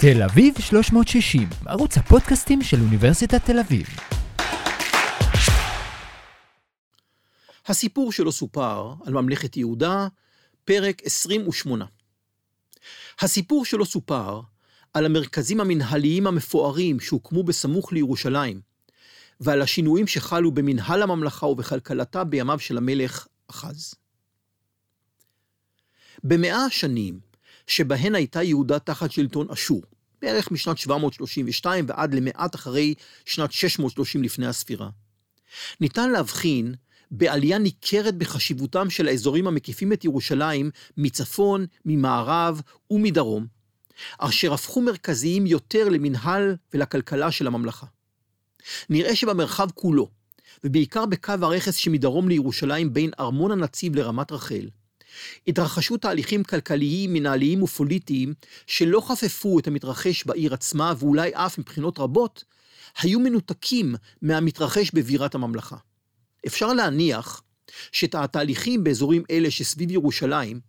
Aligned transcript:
תל 0.00 0.22
אביב 0.22 0.54
360, 0.60 1.48
ערוץ 1.66 1.98
הפודקאסטים 1.98 2.62
של 2.62 2.80
אוניברסיטת 2.80 3.44
תל 3.44 3.58
אביב. 3.58 3.86
הסיפור 7.66 8.12
שלו 8.12 8.32
סופר 8.32 8.94
על 9.04 9.12
ממלכת 9.12 9.56
יהודה, 9.56 10.08
פרק 10.64 11.02
28. 11.04 11.84
הסיפור 13.20 13.64
שלו 13.64 13.86
סופר 13.86 14.40
על 14.94 15.06
המרכזים 15.06 15.60
המנהליים 15.60 16.26
המפוארים 16.26 17.00
שהוקמו 17.00 17.42
בסמוך 17.42 17.92
לירושלים, 17.92 18.60
ועל 19.40 19.62
השינויים 19.62 20.06
שחלו 20.06 20.52
במנהל 20.52 21.02
הממלכה 21.02 21.46
ובכלכלתה 21.46 22.24
בימיו 22.24 22.58
של 22.58 22.76
המלך 22.76 23.26
אחז. 23.50 23.94
במאה 26.24 26.64
השנים 26.64 27.33
שבהן 27.66 28.14
הייתה 28.14 28.42
יהודה 28.42 28.78
תחת 28.78 29.12
שלטון 29.12 29.50
אשור, 29.50 29.82
בערך 30.22 30.50
משנת 30.50 30.78
732 30.78 31.84
ועד 31.88 32.14
למעט 32.14 32.54
אחרי 32.54 32.94
שנת 33.24 33.52
630 33.52 34.22
לפני 34.22 34.46
הספירה. 34.46 34.88
ניתן 35.80 36.10
להבחין 36.10 36.74
בעלייה 37.10 37.58
ניכרת 37.58 38.14
בחשיבותם 38.14 38.90
של 38.90 39.08
האזורים 39.08 39.46
המקיפים 39.46 39.92
את 39.92 40.04
ירושלים 40.04 40.70
מצפון, 40.96 41.66
ממערב 41.84 42.60
ומדרום, 42.90 43.46
אשר 44.18 44.54
הפכו 44.54 44.80
מרכזיים 44.80 45.46
יותר 45.46 45.88
למנהל 45.88 46.56
ולכלכלה 46.74 47.30
של 47.30 47.46
הממלכה. 47.46 47.86
נראה 48.90 49.16
שבמרחב 49.16 49.68
כולו, 49.74 50.10
ובעיקר 50.64 51.06
בקו 51.06 51.32
הרכס 51.42 51.74
שמדרום 51.76 52.28
לירושלים 52.28 52.92
בין 52.92 53.10
ארמון 53.20 53.50
הנציב 53.50 53.96
לרמת 53.96 54.32
רחל, 54.32 54.68
התרחשו 55.48 55.96
תהליכים 55.96 56.44
כלכליים, 56.44 57.12
מנהליים 57.12 57.62
ופוליטיים 57.62 58.34
שלא 58.66 59.00
חפפו 59.00 59.58
את 59.58 59.66
המתרחש 59.66 60.24
בעיר 60.26 60.54
עצמה, 60.54 60.92
ואולי 60.98 61.30
אף 61.34 61.58
מבחינות 61.58 61.98
רבות, 61.98 62.44
היו 63.00 63.20
מנותקים 63.20 63.94
מהמתרחש 64.22 64.90
בבירת 64.94 65.34
הממלכה. 65.34 65.76
אפשר 66.46 66.72
להניח 66.72 67.42
שאת 67.92 68.14
התהליכים 68.14 68.84
באזורים 68.84 69.22
אלה 69.30 69.50
שסביב 69.50 69.90
ירושלים, 69.90 70.60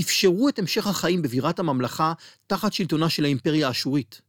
אפשרו 0.00 0.48
את 0.48 0.58
המשך 0.58 0.86
החיים 0.86 1.22
בבירת 1.22 1.58
הממלכה 1.58 2.12
תחת 2.46 2.72
שלטונה 2.72 3.08
של 3.08 3.24
האימפריה 3.24 3.68
האשורית. 3.68 4.20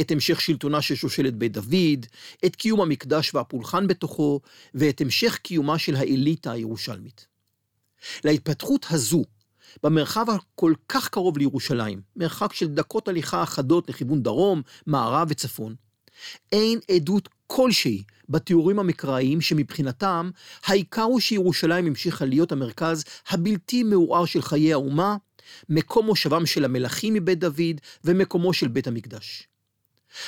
את 0.00 0.10
המשך 0.10 0.40
שלטונה 0.40 0.82
של 0.82 0.94
שושלת 0.94 1.34
בית 1.34 1.52
דוד, 1.52 2.06
את 2.46 2.56
קיום 2.56 2.80
המקדש 2.80 3.34
והפולחן 3.34 3.86
בתוכו, 3.86 4.40
ואת 4.74 5.00
המשך 5.00 5.38
קיומה 5.42 5.78
של 5.78 5.96
האליטה 5.96 6.52
הירושלמית. 6.52 7.29
להתפתחות 8.24 8.86
הזו, 8.90 9.24
במרחב 9.82 10.26
הכל 10.30 10.74
כך 10.88 11.08
קרוב 11.08 11.38
לירושלים, 11.38 12.00
מרחק 12.16 12.52
של 12.52 12.66
דקות 12.66 13.08
הליכה 13.08 13.42
אחדות 13.42 13.88
לכיוון 13.88 14.22
דרום, 14.22 14.62
מערב 14.86 15.28
וצפון, 15.30 15.74
אין 16.52 16.78
עדות 16.90 17.28
כלשהי 17.46 18.02
בתיאורים 18.28 18.78
המקראיים 18.78 19.40
שמבחינתם, 19.40 20.30
העיקר 20.64 21.02
הוא 21.02 21.20
שירושלים 21.20 21.86
המשיכה 21.86 22.24
להיות 22.24 22.52
המרכז 22.52 23.04
הבלתי 23.28 23.82
מעורער 23.82 24.24
של 24.24 24.42
חיי 24.42 24.72
האומה, 24.72 25.16
מקום 25.68 26.06
מושבם 26.06 26.46
של 26.46 26.64
המלכים 26.64 27.14
מבית 27.14 27.38
דוד 27.38 27.80
ומקומו 28.04 28.52
של 28.52 28.68
בית 28.68 28.86
המקדש. 28.86 29.48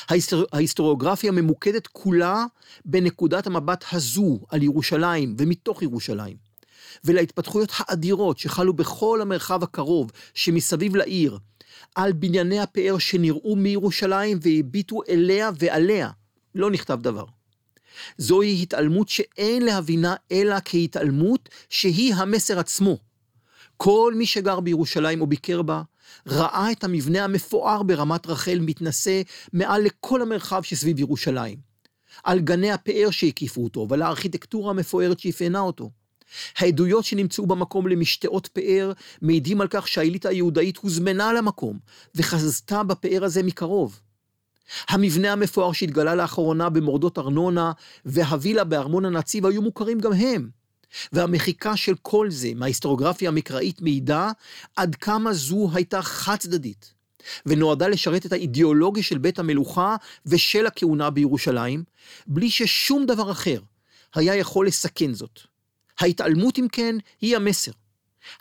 ההיסטור... 0.09 0.45
ההיסטוריוגרפיה 0.53 1.33
ממוקדת 1.33 1.87
כולה 1.87 2.45
בנקודת 2.85 3.47
המבט 3.47 3.85
הזו 3.93 4.41
על 4.49 4.63
ירושלים 4.63 5.37
ומתוך 5.39 5.83
ירושלים. 5.83 6.37
ולהתפתחויות 7.05 7.73
האדירות 7.77 8.39
שחלו 8.39 8.73
בכל 8.73 9.21
המרחב 9.23 9.63
הקרוב 9.63 10.11
שמסביב 10.35 10.97
לעיר, 10.97 11.39
על 11.95 12.13
בנייני 12.13 12.61
הפאר 12.61 12.99
שנראו 12.99 13.57
מירושלים 13.57 14.39
והביטו 14.43 15.01
אליה 15.09 15.51
ועליה, 15.59 16.11
לא 16.55 16.71
נכתב 16.71 16.99
דבר. 17.03 17.25
זוהי 18.19 18.63
התעלמות 18.63 19.09
שאין 19.09 19.63
להבינה 19.63 20.15
אלא 20.33 20.57
כהתעלמות 20.65 21.49
שהיא 21.69 22.15
המסר 22.15 22.59
עצמו. 22.59 22.99
כל 23.77 24.15
מי 24.17 24.27
שגר 24.27 24.61
בירושלים 24.61 25.21
או 25.21 25.27
ביקר 25.27 25.63
בה, 25.63 25.83
ראה 26.27 26.73
את 26.73 26.85
המבנה 26.85 27.25
המפואר 27.25 27.83
ברמת 27.83 28.27
רחל 28.27 28.59
מתנשא 28.61 29.23
מעל 29.53 29.83
לכל 29.83 30.23
המרחב 30.23 30.63
שסביב 30.63 31.01
ירושלים. 31.01 31.59
על 32.25 32.41
גני 32.41 32.73
הפאר 32.73 33.11
שהקיפו 33.11 33.65
אותו 33.65 33.87
ועל 33.89 34.03
הארכיטקטורה 34.03 34.71
המפוארת 34.71 35.19
שאפיינה 35.19 35.61
אותו. 35.61 35.91
העדויות 36.57 37.05
שנמצאו 37.05 37.47
במקום 37.47 37.87
למשתאות 37.87 38.47
פאר 38.47 38.93
מעידים 39.23 39.61
על 39.61 39.69
כך 39.71 39.89
שהאליטה 39.89 40.29
היהודאית 40.29 40.77
הוזמנה 40.77 41.33
למקום 41.33 41.79
וחזתה 42.15 42.83
בפאר 42.83 43.25
הזה 43.25 43.43
מקרוב. 43.43 44.01
המבנה 44.89 45.33
המפואר 45.33 45.73
שהתגלה 45.73 46.15
לאחרונה 46.15 46.69
במורדות 46.69 47.19
ארנונה 47.19 47.73
והווילה 48.05 48.65
בארמון 48.65 49.05
הנציב 49.05 49.47
היו 49.47 49.63
מוכרים 49.63 50.01
גם 50.01 50.13
הם. 50.13 50.63
והמחיקה 51.13 51.77
של 51.77 51.95
כל 52.03 52.31
זה 52.31 52.49
מההיסטוריוגרפיה 52.55 53.29
המקראית 53.29 53.83
מעידה 53.83 54.31
עד 54.77 54.95
כמה 54.95 55.33
זו 55.33 55.71
הייתה 55.75 56.03
חד 56.03 56.37
צדדית, 56.37 56.95
ונועדה 57.47 57.89
לשרת 57.89 58.27
את 58.27 58.33
האידיאולוגיה 58.33 59.03
של 59.03 59.19
בית 59.19 59.39
המלוכה 59.39 59.97
ושל 60.27 60.67
הכהונה 60.67 61.11
בירושלים, 61.11 61.85
בלי 62.27 62.51
ששום 62.51 63.07
דבר 63.07 63.31
אחר 63.31 63.61
היה 64.15 64.37
יכול 64.37 64.67
לסכן 64.67 65.15
זאת. 65.15 65.52
ההתעלמות, 66.03 66.59
אם 66.59 66.67
כן, 66.73 66.97
היא 67.21 67.37
המסר. 67.37 67.73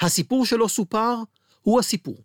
הסיפור 0.02 0.46
שלא 0.46 0.68
סופר 0.68 1.16
הוא 1.62 1.80
הסיפור. 1.80 2.18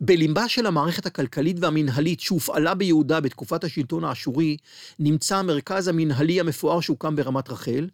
בלימבה 0.00 0.48
של 0.48 0.66
המערכת 0.66 1.06
הכלכלית 1.06 1.56
והמנהלית 1.60 2.20
שהופעלה 2.20 2.74
ביהודה 2.74 3.20
בתקופת 3.20 3.64
השלטון 3.64 4.04
האשורי, 4.04 4.56
נמצא 4.98 5.36
המרכז 5.36 5.88
המנהלי 5.88 6.40
המפואר 6.40 6.80
שהוקם 6.80 7.16
ברמת 7.16 7.48
רחל, 7.50 7.88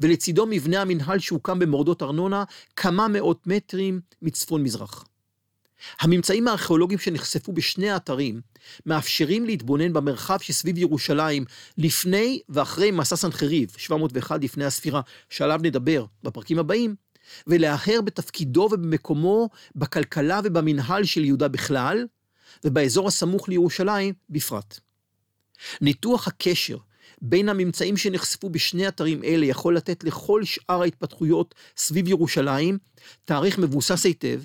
ולצידו 0.00 0.46
מבנה 0.46 0.82
המנהל 0.82 1.18
שהוקם 1.18 1.58
במורדות 1.58 2.02
ארנונה 2.02 2.44
כמה 2.76 3.08
מאות 3.08 3.46
מטרים 3.46 4.00
מצפון-מזרח. 4.22 5.04
הממצאים 6.00 6.48
הארכיאולוגיים 6.48 6.98
שנחשפו 6.98 7.52
בשני 7.52 7.90
האתרים 7.90 8.40
מאפשרים 8.86 9.44
להתבונן 9.44 9.92
במרחב 9.92 10.38
שסביב 10.40 10.78
ירושלים 10.78 11.44
לפני 11.78 12.40
ואחרי 12.48 12.90
מסע 12.90 13.16
סנחריב, 13.16 13.72
701 13.76 14.44
לפני 14.44 14.64
הספירה, 14.64 15.00
שעליו 15.30 15.60
נדבר 15.62 16.04
בפרקים 16.22 16.58
הבאים, 16.58 16.94
ולהרהר 17.46 18.00
בתפקידו 18.04 18.68
ובמקומו 18.72 19.48
בכלכלה 19.76 20.40
ובמנהל 20.44 21.04
של 21.04 21.24
יהודה 21.24 21.48
בכלל, 21.48 22.06
ובאזור 22.64 23.08
הסמוך 23.08 23.48
לירושלים 23.48 24.14
בפרט. 24.30 24.80
ניתוח 25.80 26.28
הקשר 26.28 26.76
בין 27.22 27.48
הממצאים 27.48 27.96
שנחשפו 27.96 28.50
בשני 28.50 28.88
אתרים 28.88 29.24
אלה 29.24 29.46
יכול 29.46 29.76
לתת 29.76 30.04
לכל 30.04 30.44
שאר 30.44 30.82
ההתפתחויות 30.82 31.54
סביב 31.76 32.08
ירושלים 32.08 32.78
תאריך 33.24 33.58
מבוסס 33.58 34.04
היטב, 34.04 34.40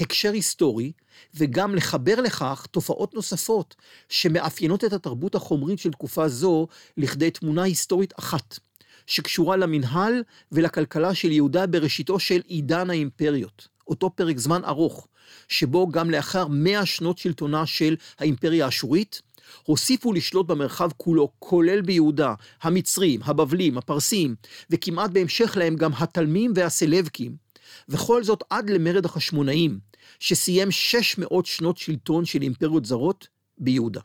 הקשר 0.00 0.32
היסטורי, 0.32 0.92
וגם 1.34 1.74
לחבר 1.74 2.20
לכך 2.20 2.66
תופעות 2.70 3.14
נוספות 3.14 3.74
שמאפיינות 4.08 4.84
את 4.84 4.92
התרבות 4.92 5.34
החומרית 5.34 5.78
של 5.78 5.90
תקופה 5.90 6.28
זו 6.28 6.66
לכדי 6.96 7.30
תמונה 7.30 7.62
היסטורית 7.62 8.12
אחת, 8.18 8.58
שקשורה 9.06 9.56
למנהל 9.56 10.22
ולכלכלה 10.52 11.14
של 11.14 11.32
יהודה 11.32 11.66
בראשיתו 11.66 12.18
של 12.18 12.40
עידן 12.46 12.90
האימפריות, 12.90 13.68
אותו 13.88 14.10
פרק 14.10 14.38
זמן 14.38 14.64
ארוך, 14.64 15.08
שבו 15.48 15.88
גם 15.88 16.10
לאחר 16.10 16.46
מאה 16.50 16.86
שנות 16.86 17.18
שלטונה 17.18 17.66
של 17.66 17.96
האימפריה 18.18 18.64
האשורית, 18.64 19.22
הוסיפו 19.64 20.12
לשלוט 20.12 20.46
במרחב 20.46 20.90
כולו, 20.96 21.32
כולל 21.38 21.80
ביהודה, 21.80 22.34
המצרים, 22.62 23.20
הבבלים, 23.24 23.78
הפרסים, 23.78 24.34
וכמעט 24.70 25.10
בהמשך 25.10 25.56
להם 25.56 25.76
גם 25.76 25.90
התלמים 25.98 26.52
והסלבקים, 26.54 27.36
וכל 27.88 28.24
זאת 28.24 28.42
עד 28.50 28.70
למרד 28.70 29.04
החשמונאים, 29.04 29.78
שסיים 30.20 30.70
600 30.70 31.46
שנות 31.46 31.76
שלטון 31.76 32.24
של 32.24 32.42
אימפריות 32.42 32.84
זרות 32.84 33.28
ביהודה. 33.58 34.00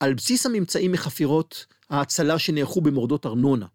על 0.00 0.14
בסיס 0.14 0.46
הממצאים 0.46 0.92
מחפירות 0.92 1.66
ההצלה 1.90 2.38
שנערכו 2.38 2.80
במורדות 2.80 3.26
ארנונה, 3.26 3.66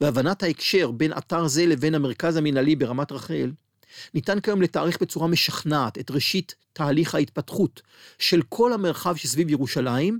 והבנת 0.00 0.42
ההקשר 0.42 0.90
בין 0.90 1.12
אתר 1.12 1.46
זה 1.46 1.66
לבין 1.66 1.94
המרכז 1.94 2.36
המנהלי 2.36 2.76
ברמת 2.76 3.12
רחל, 3.12 3.52
ניתן 4.14 4.40
כיום 4.40 4.62
לתארך 4.62 4.98
בצורה 5.00 5.28
משכנעת 5.28 5.98
את 5.98 6.10
ראשית 6.10 6.54
תהליך 6.72 7.14
ההתפתחות 7.14 7.82
של 8.18 8.42
כל 8.48 8.72
המרחב 8.72 9.16
שסביב 9.16 9.50
ירושלים, 9.50 10.18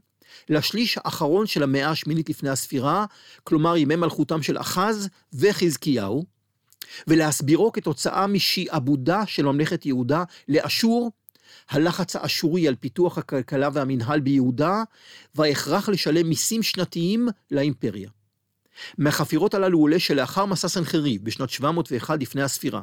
לשליש 0.48 0.98
האחרון 0.98 1.46
של 1.46 1.62
המאה 1.62 1.90
השמינית 1.90 2.30
לפני 2.30 2.50
הספירה, 2.50 3.06
כלומר 3.44 3.76
ימי 3.76 3.96
מלכותם 3.96 4.42
של 4.42 4.58
אחז 4.58 5.08
וחזקיהו, 5.32 6.24
ולהסבירו 7.06 7.72
כתוצאה 7.72 8.26
משעבודה 8.26 9.26
של 9.26 9.44
ממלכת 9.44 9.86
יהודה 9.86 10.24
לאשור, 10.48 11.10
הלחץ 11.70 12.16
האשורי 12.16 12.68
על 12.68 12.74
פיתוח 12.74 13.18
הכלכלה 13.18 13.68
והמנהל 13.72 14.20
ביהודה, 14.20 14.82
וההכרח 15.34 15.88
לשלם 15.88 16.28
מיסים 16.28 16.62
שנתיים 16.62 17.28
לאימפריה. 17.50 18.10
מהחפירות 18.98 19.54
הללו 19.54 19.78
עולה 19.78 19.98
שלאחר 19.98 20.46
מסע 20.46 20.68
סנחריב 20.68 21.24
בשנת 21.24 21.50
701 21.50 22.20
לפני 22.20 22.42
הספירה, 22.42 22.80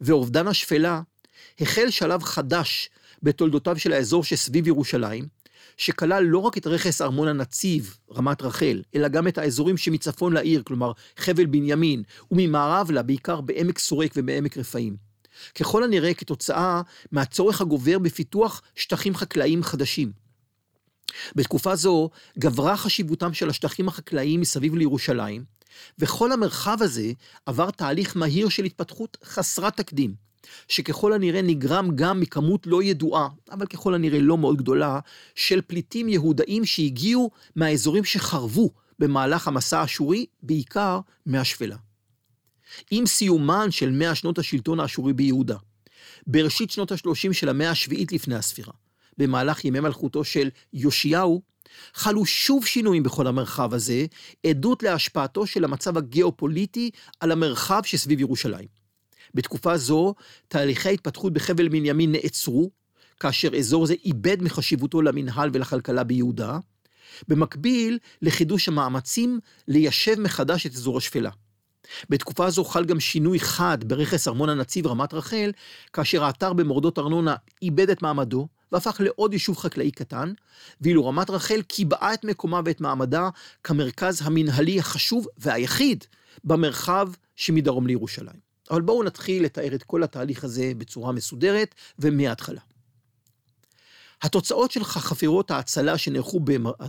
ואובדן 0.00 0.48
השפלה, 0.48 1.00
החל 1.60 1.90
שלב 1.90 2.22
חדש 2.22 2.90
בתולדותיו 3.22 3.78
של 3.78 3.92
האזור 3.92 4.24
שסביב 4.24 4.66
ירושלים, 4.68 5.28
שכלל 5.76 6.24
לא 6.24 6.38
רק 6.38 6.58
את 6.58 6.66
רכס 6.66 7.02
ארמון 7.02 7.28
הנציב, 7.28 7.96
רמת 8.16 8.42
רחל, 8.42 8.82
אלא 8.94 9.08
גם 9.08 9.28
את 9.28 9.38
האזורים 9.38 9.76
שמצפון 9.76 10.32
לעיר, 10.32 10.62
כלומר 10.62 10.92
חבל 11.16 11.46
בנימין, 11.46 12.02
וממערב 12.30 12.90
לה, 12.90 13.02
בעיקר 13.02 13.40
בעמק 13.40 13.78
סורק 13.78 14.12
ובעמק 14.16 14.56
רפאים. 14.56 14.96
ככל 15.54 15.84
הנראה 15.84 16.14
כתוצאה 16.14 16.82
מהצורך 17.12 17.60
הגובר 17.60 17.98
בפיתוח 17.98 18.62
שטחים 18.74 19.14
חקלאיים 19.14 19.62
חדשים. 19.62 20.12
בתקופה 21.34 21.76
זו 21.76 22.10
גברה 22.38 22.76
חשיבותם 22.76 23.34
של 23.34 23.50
השטחים 23.50 23.88
החקלאיים 23.88 24.40
מסביב 24.40 24.74
לירושלים, 24.74 25.44
וכל 25.98 26.32
המרחב 26.32 26.76
הזה 26.80 27.12
עבר 27.46 27.70
תהליך 27.70 28.16
מהיר 28.16 28.48
של 28.48 28.64
התפתחות 28.64 29.16
חסרת 29.24 29.76
תקדים, 29.76 30.14
שככל 30.68 31.12
הנראה 31.12 31.42
נגרם 31.42 31.90
גם 31.94 32.20
מכמות 32.20 32.66
לא 32.66 32.82
ידועה, 32.82 33.28
אבל 33.50 33.66
ככל 33.66 33.94
הנראה 33.94 34.20
לא 34.20 34.38
מאוד 34.38 34.56
גדולה, 34.56 34.98
של 35.34 35.60
פליטים 35.66 36.08
יהודאים 36.08 36.64
שהגיעו 36.64 37.30
מהאזורים 37.56 38.04
שחרבו 38.04 38.70
במהלך 38.98 39.48
המסע 39.48 39.80
האשורי, 39.80 40.26
בעיקר 40.42 41.00
מהשפלה. 41.26 41.76
עם 42.90 43.06
סיומן 43.06 43.70
של 43.70 43.90
מאה 43.90 44.14
שנות 44.14 44.38
השלטון 44.38 44.80
האשורי 44.80 45.12
ביהודה, 45.12 45.56
בראשית 46.26 46.70
שנות 46.70 46.92
ה-30 46.92 47.32
של 47.32 47.48
המאה 47.48 47.70
השביעית 47.70 48.12
לפני 48.12 48.34
הספירה, 48.34 48.72
במהלך 49.18 49.64
ימי 49.64 49.80
מלכותו 49.80 50.24
של 50.24 50.48
יאשיהו, 50.72 51.42
חלו 51.94 52.26
שוב 52.26 52.66
שינויים 52.66 53.02
בכל 53.02 53.26
המרחב 53.26 53.74
הזה, 53.74 54.06
עדות 54.46 54.82
להשפעתו 54.82 55.46
של 55.46 55.64
המצב 55.64 55.98
הגיאופוליטי 55.98 56.90
על 57.20 57.32
המרחב 57.32 57.80
שסביב 57.84 58.20
ירושלים. 58.20 58.81
בתקופה 59.34 59.76
זו, 59.76 60.14
תהליכי 60.48 60.88
ההתפתחות 60.88 61.32
בחבל 61.32 61.68
בנימין 61.68 62.12
נעצרו, 62.12 62.70
כאשר 63.20 63.56
אזור 63.56 63.86
זה 63.86 63.94
איבד 64.04 64.42
מחשיבותו 64.42 65.02
למנהל 65.02 65.50
ולכלכלה 65.52 66.04
ביהודה, 66.04 66.58
במקביל 67.28 67.98
לחידוש 68.22 68.68
המאמצים 68.68 69.40
ליישב 69.68 70.20
מחדש 70.20 70.66
את 70.66 70.72
אזור 70.74 70.98
השפלה. 70.98 71.30
בתקופה 72.10 72.50
זו 72.50 72.64
חל 72.64 72.84
גם 72.84 73.00
שינוי 73.00 73.40
חד 73.40 73.78
ברכס 73.84 74.28
ארמון 74.28 74.48
הנציב 74.48 74.86
רמת 74.86 75.14
רחל, 75.14 75.52
כאשר 75.92 76.24
האתר 76.24 76.52
במורדות 76.52 76.98
ארנונה 76.98 77.34
איבד 77.62 77.90
את 77.90 78.02
מעמדו, 78.02 78.48
והפך 78.72 79.00
לעוד 79.00 79.32
יישוב 79.32 79.56
חקלאי 79.56 79.90
קטן, 79.90 80.32
ואילו 80.80 81.06
רמת 81.06 81.30
רחל 81.30 81.62
קיבעה 81.62 82.14
את 82.14 82.24
מקומה 82.24 82.60
ואת 82.64 82.80
מעמדה 82.80 83.28
כמרכז 83.64 84.20
המנהלי 84.24 84.78
החשוב 84.78 85.26
והיחיד 85.38 86.04
במרחב 86.44 87.08
שמדרום 87.36 87.86
לירושלים. 87.86 88.51
אבל 88.70 88.80
בואו 88.80 89.02
נתחיל 89.02 89.44
לתאר 89.44 89.74
את 89.74 89.82
כל 89.82 90.02
התהליך 90.02 90.44
הזה 90.44 90.72
בצורה 90.78 91.12
מסודרת 91.12 91.74
ומההתחלה. 91.98 92.60
התוצאות 94.22 94.70
של 94.70 94.84
חפירות 94.84 95.50
ההצלה 95.50 95.98
שנערכו 95.98 96.40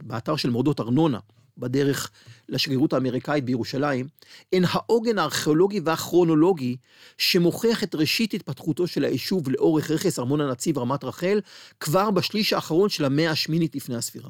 באתר 0.03 0.35
של 0.35 0.49
מורדות 0.49 0.79
ארנונה, 0.79 1.19
בדרך 1.57 2.11
לשגרירות 2.49 2.93
האמריקאית 2.93 3.45
בירושלים, 3.45 4.07
הן 4.53 4.63
העוגן 4.69 5.17
הארכיאולוגי 5.17 5.79
והכרונולוגי 5.85 6.77
שמוכיח 7.17 7.83
את 7.83 7.95
ראשית 7.95 8.33
התפתחותו 8.33 8.87
של 8.87 9.03
היישוב 9.03 9.49
לאורך 9.49 9.91
רכס 9.91 10.19
ארמון 10.19 10.41
הנציב 10.41 10.77
רמת 10.77 11.03
רחל, 11.03 11.41
כבר 11.79 12.11
בשליש 12.11 12.53
האחרון 12.53 12.89
של 12.89 13.05
המאה 13.05 13.31
השמינית 13.31 13.75
לפני 13.75 13.95
הספירה. 13.95 14.29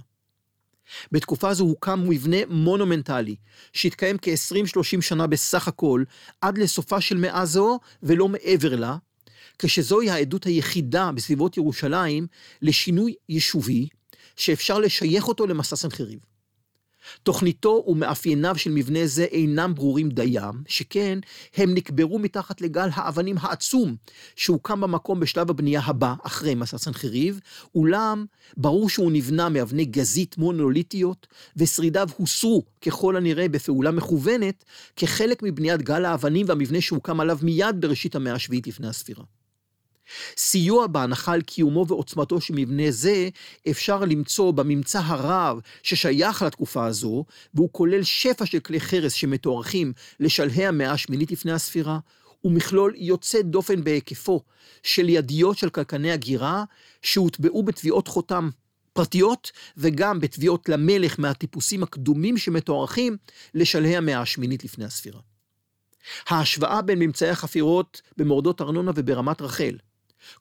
בתקופה 1.12 1.54
זו 1.54 1.64
הוקם 1.64 2.04
מבנה 2.10 2.38
מונומנטלי, 2.50 3.36
שהתקיים 3.74 4.18
כ-20-30 4.22 5.02
שנה 5.02 5.28
בסך 5.28 5.68
הכל, 5.68 6.04
עד 6.42 6.58
לסופה 6.58 7.02
של 7.02 7.18
מאה 7.18 7.46
זו 7.46 7.80
ולא 8.04 8.30
מעבר 8.30 8.76
לה, 8.76 8.98
כשזוהי 9.60 10.10
העדות 10.10 10.44
היחידה 10.46 11.12
בסביבות 11.12 11.58
ירושלים 11.58 12.28
לשינוי 12.62 13.16
יישובי, 13.30 13.88
שאפשר 14.36 14.80
לשייך 14.80 15.28
אותו 15.28 15.48
למסע 15.48 15.76
סנחריב. 15.76 16.33
תוכניתו 17.24 17.84
ומאפייניו 17.88 18.58
של 18.58 18.72
מבנה 18.72 19.08
זה 19.08 19.24
אינם 19.24 19.76
ברורים 19.76 20.10
דיים, 20.10 20.64
שכן 20.68 21.20
הם 21.58 21.74
נקברו 21.74 22.20
מתחת 22.20 22.62
לגל 22.62 22.90
האבנים 22.94 23.36
העצום 23.40 23.96
שהוקם 24.36 24.82
במקום 24.82 25.20
בשלב 25.20 25.50
הבנייה 25.50 25.82
הבא, 25.84 26.14
אחרי 26.24 26.56
מסע 26.56 26.78
סנחריב, 26.78 27.40
אולם 27.76 28.26
ברור 28.58 28.90
שהוא 28.90 29.12
נבנה 29.12 29.50
מאבני 29.50 29.86
גזית 29.86 30.38
מונוליטיות, 30.38 31.28
ושרידיו 31.58 32.10
הוסרו 32.18 32.64
ככל 32.86 33.16
הנראה 33.16 33.48
בפעולה 33.48 33.92
מכוונת, 33.92 34.64
כחלק 34.96 35.44
מבניית 35.44 35.82
גל 35.82 36.06
האבנים 36.06 36.46
והמבנה 36.50 36.82
שהוקם 36.82 37.20
עליו 37.20 37.38
מיד 37.42 37.82
בראשית 37.82 38.16
המאה 38.16 38.34
השביעית 38.34 38.68
לפני 38.68 38.88
הספירה. 38.88 39.24
סיוע 40.38 40.88
בהנחה 40.88 41.34
על 41.34 41.42
קיומו 41.42 41.86
ועוצמתו 41.88 42.42
של 42.42 42.54
מבנה 42.54 42.92
זה 42.92 43.30
אפשר 43.70 44.00
למצוא 44.00 44.52
בממצא 44.52 45.00
הרב 45.04 45.60
ששייך 45.84 46.42
לתקופה 46.42 46.86
הזו, 46.86 47.26
והוא 47.54 47.70
כולל 47.72 48.04
שפע 48.04 48.46
של 48.46 48.60
כלי 48.60 48.80
חרס 48.80 49.14
שמתוארכים 49.14 49.94
לשלהי 50.20 50.66
המאה 50.66 50.92
השמינית 50.92 51.32
לפני 51.32 51.52
הספירה, 51.52 52.00
ומכלול 52.44 52.94
יוצא 52.98 53.42
דופן 53.42 53.84
בהיקפו 53.84 54.42
של 54.84 55.10
ידיות 55.10 55.58
של 55.58 55.70
קלקני 55.70 56.12
הגירה 56.12 56.64
שהוטבעו 57.02 57.64
בתביעות 57.64 58.08
חותם 58.08 58.50
פרטיות 58.94 59.52
וגם 59.78 60.20
בתביעות 60.20 60.70
למלך 60.70 61.20
מהטיפוסים 61.20 61.84
הקדומים 61.84 62.38
שמתוארכים 62.38 63.18
לשלהי 63.54 63.98
המאה 63.98 64.22
השמינית 64.22 64.64
לפני 64.64 64.86
הספירה. 64.86 65.20
ההשוואה 66.28 66.82
בין 66.82 67.00
ממצאי 67.00 67.30
החפירות 67.30 68.02
במורדות 68.18 68.62
ארנונה 68.62 68.92
וברמת 68.96 69.42
רחל, 69.42 69.78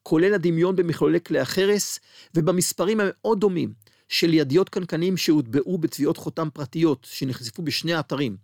כולל 0.03 0.35
הדמיון 0.35 0.77
במכלולי 0.77 1.21
כלי 1.21 1.39
החרס 1.39 2.01
ובמספרים 2.35 3.01
המאוד 3.01 3.41
דומים 3.41 3.73
של 4.09 4.35
ידיות 4.35 4.69
קנקנים 4.69 5.17
שהוטבעו 5.17 5.79
בתביעות 5.79 6.17
חותם 6.17 6.49
פרטיות 6.53 7.07
שנחשפו 7.11 7.63
בשני 7.63 7.95
האתרים, 7.95 8.37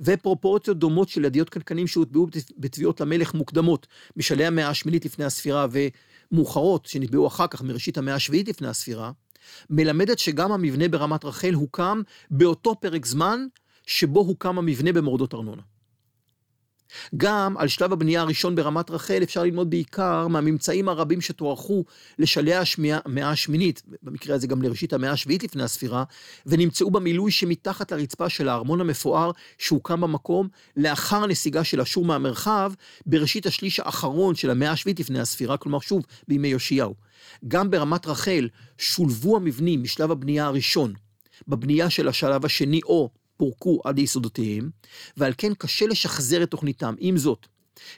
ופרופורציות 0.00 0.78
דומות 0.78 1.08
של 1.08 1.24
ידיות 1.24 1.50
קנקנים 1.50 1.86
שהוטבעו 1.86 2.26
בתביעות 2.58 3.00
למלך 3.00 3.34
מוקדמות 3.34 3.86
משלהי 4.16 4.46
המאה 4.46 4.68
השמינית 4.68 5.04
לפני 5.04 5.24
הספירה 5.24 5.66
ומאוחרות 5.70 6.86
שנטבעו 6.86 7.26
אחר 7.26 7.46
כך 7.46 7.62
מראשית 7.62 7.98
המאה 7.98 8.14
השביעית 8.14 8.48
לפני 8.48 8.68
הספירה, 8.68 9.12
מלמדת 9.70 10.18
שגם 10.18 10.52
המבנה 10.52 10.88
ברמת 10.88 11.24
רחל 11.24 11.54
הוקם 11.54 12.02
באותו 12.30 12.74
פרק 12.80 13.06
זמן 13.06 13.46
שבו 13.86 14.20
הוקם 14.20 14.58
המבנה 14.58 14.92
במורדות 14.92 15.34
ארנונה. 15.34 15.62
גם 17.16 17.56
על 17.58 17.68
שלב 17.68 17.92
הבנייה 17.92 18.20
הראשון 18.20 18.54
ברמת 18.54 18.90
רחל 18.90 19.20
אפשר 19.22 19.42
ללמוד 19.42 19.70
בעיקר 19.70 20.28
מהממצאים 20.28 20.88
הרבים 20.88 21.20
שתוארכו 21.20 21.84
לשלהי 22.18 22.54
המאה 23.04 23.30
השמינית, 23.30 23.82
במקרה 24.02 24.34
הזה 24.34 24.46
גם 24.46 24.62
לראשית 24.62 24.92
המאה 24.92 25.10
השביעית 25.10 25.44
לפני 25.44 25.62
הספירה, 25.62 26.04
ונמצאו 26.46 26.90
במילוי 26.90 27.30
שמתחת 27.30 27.92
לרצפה 27.92 28.28
של 28.28 28.48
הארמון 28.48 28.80
המפואר 28.80 29.30
שהוקם 29.58 30.00
במקום 30.00 30.48
לאחר 30.76 31.24
הנסיגה 31.24 31.64
של 31.64 31.80
אשור 31.80 32.04
מהמרחב 32.04 32.72
בראשית 33.06 33.46
השליש 33.46 33.80
האחרון 33.80 34.34
של 34.34 34.50
המאה 34.50 34.70
השביעית 34.70 35.00
לפני 35.00 35.20
הספירה, 35.20 35.56
כלומר 35.56 35.80
שוב 35.80 36.06
בימי 36.28 36.48
יאשיהו. 36.48 36.94
גם 37.48 37.70
ברמת 37.70 38.06
רחל 38.06 38.48
שולבו 38.78 39.36
המבנים 39.36 39.82
משלב 39.82 40.10
הבנייה 40.10 40.46
הראשון 40.46 40.92
בבנייה 41.48 41.90
של 41.90 42.08
השלב 42.08 42.44
השני 42.44 42.80
או 42.84 43.10
פורקו 43.42 43.80
עד 43.84 43.98
יסודותיהם, 43.98 44.70
ועל 45.16 45.32
כן 45.38 45.54
קשה 45.54 45.86
לשחזר 45.86 46.42
את 46.42 46.50
תוכניתם. 46.50 46.94
עם 46.98 47.16
זאת, 47.16 47.46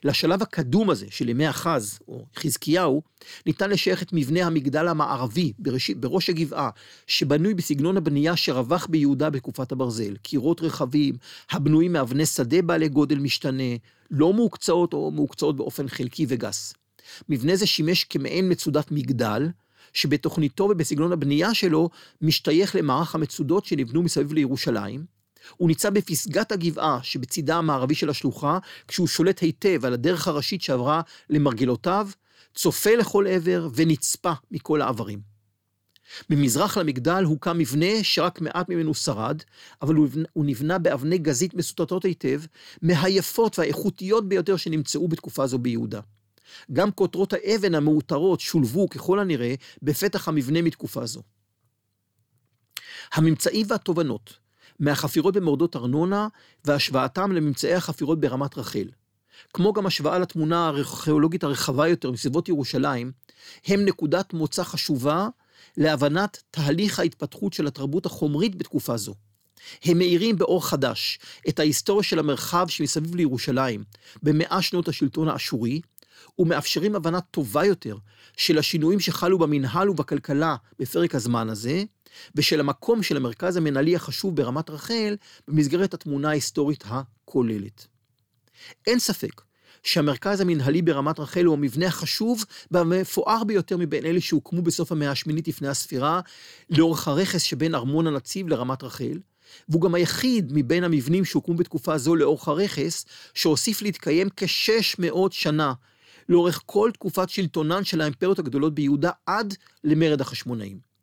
לשלב 0.05 0.43
הקדום 0.43 0.91
הזה 0.91 1.07
של 1.11 1.29
ימי 1.29 1.51
אחז, 1.51 1.99
או 2.09 2.27
חזקיהו, 2.37 3.03
ניתן 3.47 3.71
לשייך 3.71 4.03
את 4.03 4.13
מבנה 4.13 4.47
המגדל 4.47 4.89
המערבי 4.89 5.53
בראש, 5.59 5.91
בראש 5.91 6.31
הגבעה, 6.31 6.71
שבנוי 7.07 7.55
בסגנון 7.55 7.97
הבנייה 7.97 8.37
שרווח 8.37 8.87
ביהודה 8.87 9.31
בתקופת 9.31 9.73
הברזל. 9.73 10.17
קירות 10.17 10.61
רחבים, 10.61 11.15
הבנויים 11.51 11.93
מאבני 11.93 12.27
שדה 12.27 12.63
בעלי 12.63 12.89
גודל 12.89 13.19
משתנה, 13.19 13.77
לא 14.11 14.35
מהוקצעות 14.35 14.93
או 14.93 15.11
מהוקצעות 15.11 15.57
באופן 15.57 15.89
חלקי 15.89 16.27
וגס. 16.29 16.75
מבנה 17.29 17.57
זה 17.57 17.67
שימש 17.67 18.05
כמעין 18.05 18.53
מצודת 18.53 18.91
מגדל, 18.91 19.49
שבתוכניתו 19.93 20.65
ובסגנון 20.65 21.13
הבנייה 21.13 21.55
שלו 21.55 21.91
משתייך 22.23 22.77
למערך 22.77 23.15
המצודות 23.15 23.65
שנבנו 23.65 24.03
מסביב 24.03 24.33
לירושלים, 24.33 25.14
הוא 25.57 25.69
ניצב 25.69 25.89
בפסגת 25.89 26.53
הגבעה 26.53 26.99
שבצידה 27.03 27.57
המערבי 27.57 27.95
של 27.95 28.11
השלוחה, 28.11 28.59
כשהוא 28.89 29.07
שולט 29.07 29.41
היטב 29.41 29.85
על 29.85 29.93
הדרך 29.93 30.29
הראשית 30.29 30.63
שעברה 30.63 31.01
למרגלותיו, 31.31 32.09
צופה 32.55 32.97
לכל 32.97 33.27
עבר 33.27 33.69
ונצפה 33.75 34.33
מכל 34.51 34.83
העברים. 34.83 35.35
ממזרח 36.31 36.79
למגדל 36.79 37.25
הוקם 37.25 37.59
מבנה 37.59 38.03
שרק 38.03 38.41
מעט 38.41 38.69
ממנו 38.69 38.95
שרד, 38.95 39.43
אבל 39.83 39.95
הוא 40.33 40.45
נבנה 40.45 40.79
באבני 40.79 41.19
גזית 41.19 41.55
מסוטטות 41.55 42.05
היטב, 42.05 42.43
מהיפות 42.83 43.59
והאיכותיות 43.59 44.29
ביותר 44.29 44.57
שנמצאו 44.57 45.09
בתקופה 45.09 45.47
זו 45.47 45.59
ביהודה. 45.59 46.01
גם 46.73 46.91
כותרות 46.91 47.33
האבן 47.33 47.75
המעוטרות 47.75 48.41
שולבו 48.41 48.89
ככל 48.89 49.19
הנראה 49.19 49.55
בפתח 49.83 50.29
המבנה 50.29 50.63
מתקופה 50.63 51.07
זו. 51.07 51.23
הממצאים 53.13 53.67
והתובנות 53.69 54.44
מהחפירות 54.81 55.35
במורדות 55.37 55.77
ארנונה 55.77 56.29
והשוואתם 56.65 57.33
לממצאי 57.33 57.75
החפירות 57.75 58.21
ברמת 58.21 58.59
רחל, 58.59 58.89
כמו 59.55 59.73
גם 59.73 59.87
השוואה 59.87 60.19
לתמונה 60.19 60.67
הארכיאולוגית 60.67 61.45
הרחבה 61.45 61.89
יותר 61.89 62.11
מסביבות 62.11 62.49
ירושלים, 62.49 63.13
הם 63.67 63.85
נקודת 63.85 64.33
מוצא 64.33 64.65
חשובה 64.65 65.29
להבנת 65.77 66.43
תהליך 66.51 66.99
ההתפתחות 66.99 67.53
של 67.53 67.67
התרבות 67.67 68.07
החומרית 68.07 68.55
בתקופה 68.55 68.97
זו. 68.97 69.15
הם 69.85 69.99
מאירים 69.99 70.39
באור 70.39 70.67
חדש 70.67 71.19
את 71.49 71.59
ההיסטוריה 71.59 72.03
של 72.03 72.19
המרחב 72.19 72.67
שמסביב 72.69 73.15
לירושלים 73.15 73.85
במאה 74.23 74.63
שנות 74.63 74.89
השלטון 74.89 75.29
האשורי, 75.29 75.81
ומאפשרים 76.39 76.95
הבנה 76.95 77.21
טובה 77.21 77.65
יותר 77.65 77.97
של 78.37 78.59
השינויים 78.59 79.01
שחלו 79.01 79.39
במנהל 79.39 79.91
ובכלכלה 79.91 80.57
בפרק 80.79 81.15
הזמן 81.15 81.49
הזה, 81.49 81.85
ושל 82.35 82.61
המקום 82.61 83.03
של 83.03 83.17
המרכז 83.17 83.57
המנהלי 83.57 83.97
החשוב 83.97 84.37
ברמת 84.37 84.71
רחל 84.71 85.17
במסגרת 85.49 85.95
התמונה 85.95 86.29
ההיסטורית 86.29 86.85
הכוללת. 86.87 87.87
אין 88.87 88.99
ספק 88.99 89.43
שהמרכז 89.83 90.41
המנהלי 90.41 90.83
ברמת 90.83 91.21
רחל 91.21 91.45
הוא 91.45 91.55
המבנה 91.55 91.87
החשוב 91.87 92.45
והמפואר 92.71 93.45
ביותר 93.45 93.77
מבין 93.77 94.07
אלה 94.07 94.21
שהוקמו 94.21 94.63
בסוף 94.63 94.93
המאה 94.93 95.11
השמינית 95.11 95.49
לפני 95.49 95.69
הספירה, 95.69 96.21
לאורך 96.71 97.09
הרכס 97.09 97.43
שבין 97.43 97.75
ארמון 97.75 98.07
הנציב 98.07 98.49
לרמת 98.49 98.83
רחל, 98.83 99.19
והוא 99.69 99.83
גם 99.83 99.95
היחיד 99.95 100.53
מבין 100.55 100.85
המבנים 100.85 101.25
שהוקמו 101.25 101.57
בתקופה 101.57 101.99
זו 101.99 102.17
לאורך 102.17 102.49
הרכס, 102.49 103.07
שהוסיף 103.35 103.83
להתקיים 103.83 104.29
כ-600 104.37 105.17
שנה, 105.31 105.73
לאורך 106.29 106.63
כל 106.67 106.91
תקופת 106.95 107.31
שלטונן 107.31 107.85
של 107.85 108.01
האימפריות 108.01 108.39
הגדולות 108.39 108.75
ביהודה 108.75 109.11
עד 109.27 109.55
למרד 109.85 110.21
החשמונאים. 110.21 110.94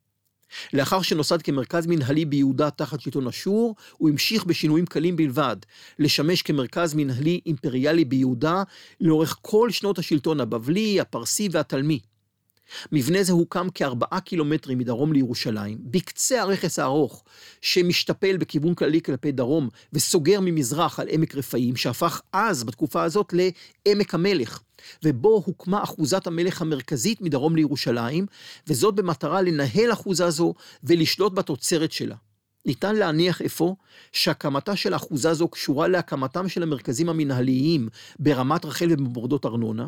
לאחר 0.73 1.01
שנוסד 1.01 1.41
כמרכז 1.41 1.87
מנהלי 1.87 2.25
ביהודה 2.25 2.69
תחת 2.69 3.01
שלטון 3.01 3.27
אשור, 3.27 3.75
הוא 3.97 4.09
המשיך 4.09 4.45
בשינויים 4.45 4.85
קלים 4.85 5.15
בלבד, 5.15 5.55
לשמש 5.99 6.41
כמרכז 6.41 6.93
מנהלי 6.93 7.39
אימפריאלי 7.45 8.05
ביהודה 8.05 8.63
לאורך 9.01 9.37
כל 9.41 9.69
שנות 9.71 9.99
השלטון 9.99 10.39
הבבלי, 10.39 10.99
הפרסי 10.99 11.49
והתלמי. 11.51 11.99
מבנה 12.91 13.23
זה 13.23 13.33
הוקם 13.33 13.67
כארבעה 13.69 14.19
קילומטרים 14.19 14.77
מדרום 14.77 15.13
לירושלים, 15.13 15.77
בקצה 15.81 16.41
הרכס 16.41 16.79
הארוך, 16.79 17.23
שמשתפל 17.61 18.37
בכיוון 18.37 18.73
כללי 18.73 19.01
כלפי 19.01 19.31
דרום, 19.31 19.69
וסוגר 19.93 20.39
ממזרח 20.41 20.99
על 20.99 21.07
עמק 21.09 21.35
רפאים, 21.35 21.75
שהפך 21.75 22.21
אז, 22.33 22.63
בתקופה 22.63 23.03
הזאת, 23.03 23.33
לעמק 23.33 24.13
המלך, 24.13 24.59
ובו 25.03 25.43
הוקמה 25.45 25.83
אחוזת 25.83 26.27
המלך 26.27 26.61
המרכזית 26.61 27.21
מדרום 27.21 27.55
לירושלים, 27.55 28.25
וזאת 28.67 28.95
במטרה 28.95 29.41
לנהל 29.41 29.93
אחוזה 29.93 30.29
זו 30.29 30.53
ולשלוט 30.83 31.33
בתוצרת 31.33 31.91
שלה. 31.91 32.15
ניתן 32.65 32.95
להניח 32.95 33.41
אפוא 33.41 33.75
שהקמתה 34.11 34.75
של 34.75 34.95
אחוזה 34.95 35.33
זו 35.33 35.47
קשורה 35.47 35.87
להקמתם 35.87 36.49
של 36.49 36.63
המרכזים 36.63 37.09
המנהליים 37.09 37.89
ברמת 38.19 38.65
רחל 38.65 38.87
ובמורדות 38.91 39.45
ארנונה, 39.45 39.87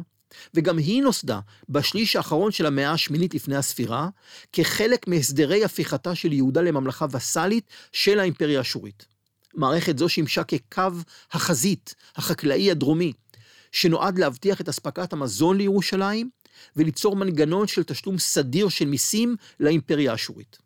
וגם 0.54 0.78
היא 0.78 1.04
נוסדה 1.04 1.40
בשליש 1.70 2.16
האחרון 2.16 2.52
של 2.52 2.66
המאה 2.66 2.92
השמינית 2.92 3.34
לפני 3.34 3.56
הספירה, 3.56 4.10
כחלק 4.54 5.08
מהסדרי 5.08 5.64
הפיכתה 5.64 6.16
של 6.16 6.34
יהודה 6.34 6.62
לממלכה 6.62 7.06
וסאלית 7.12 7.70
של 7.92 8.20
האימפריה 8.20 8.60
האשורית. 8.60 9.06
מערכת 9.54 9.98
זו 9.98 10.10
שימשה 10.10 10.44
כקו 10.44 10.82
החזית 11.32 11.96
החקלאי 12.16 12.72
הדרומי, 12.72 13.14
שנועד 13.72 14.20
להבטיח 14.20 14.62
את 14.62 14.70
אספקת 14.70 15.14
המזון 15.14 15.58
לירושלים, 15.58 16.30
וליצור 16.76 17.16
מנגנון 17.16 17.68
של 17.68 17.84
תשלום 17.84 18.20
סדיר 18.20 18.70
של 18.70 18.86
מיסים 18.86 19.36
לאימפריה 19.60 20.12
האשורית. 20.12 20.63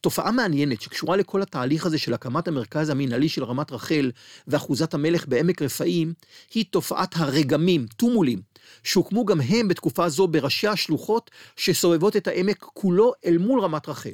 תופעה 0.00 0.32
מעניינת 0.32 0.82
שקשורה 0.82 1.16
לכל 1.16 1.42
התהליך 1.42 1.86
הזה 1.86 1.98
של 1.98 2.14
הקמת 2.14 2.48
המרכז 2.48 2.88
המנהלי 2.88 3.28
של 3.28 3.44
רמת 3.44 3.72
רחל 3.72 4.10
ואחוזת 4.46 4.94
המלך 4.94 5.28
בעמק 5.28 5.62
רפאים, 5.62 6.14
היא 6.54 6.64
תופעת 6.70 7.14
הרגמים, 7.16 7.86
טומולים, 7.96 8.40
שהוקמו 8.82 9.24
גם 9.24 9.40
הם 9.40 9.68
בתקופה 9.68 10.08
זו 10.08 10.28
בראשי 10.28 10.68
השלוחות 10.68 11.30
שסובבות 11.56 12.16
את 12.16 12.28
העמק 12.28 12.58
כולו 12.58 13.12
אל 13.26 13.38
מול 13.38 13.60
רמת 13.60 13.88
רחל. 13.88 14.10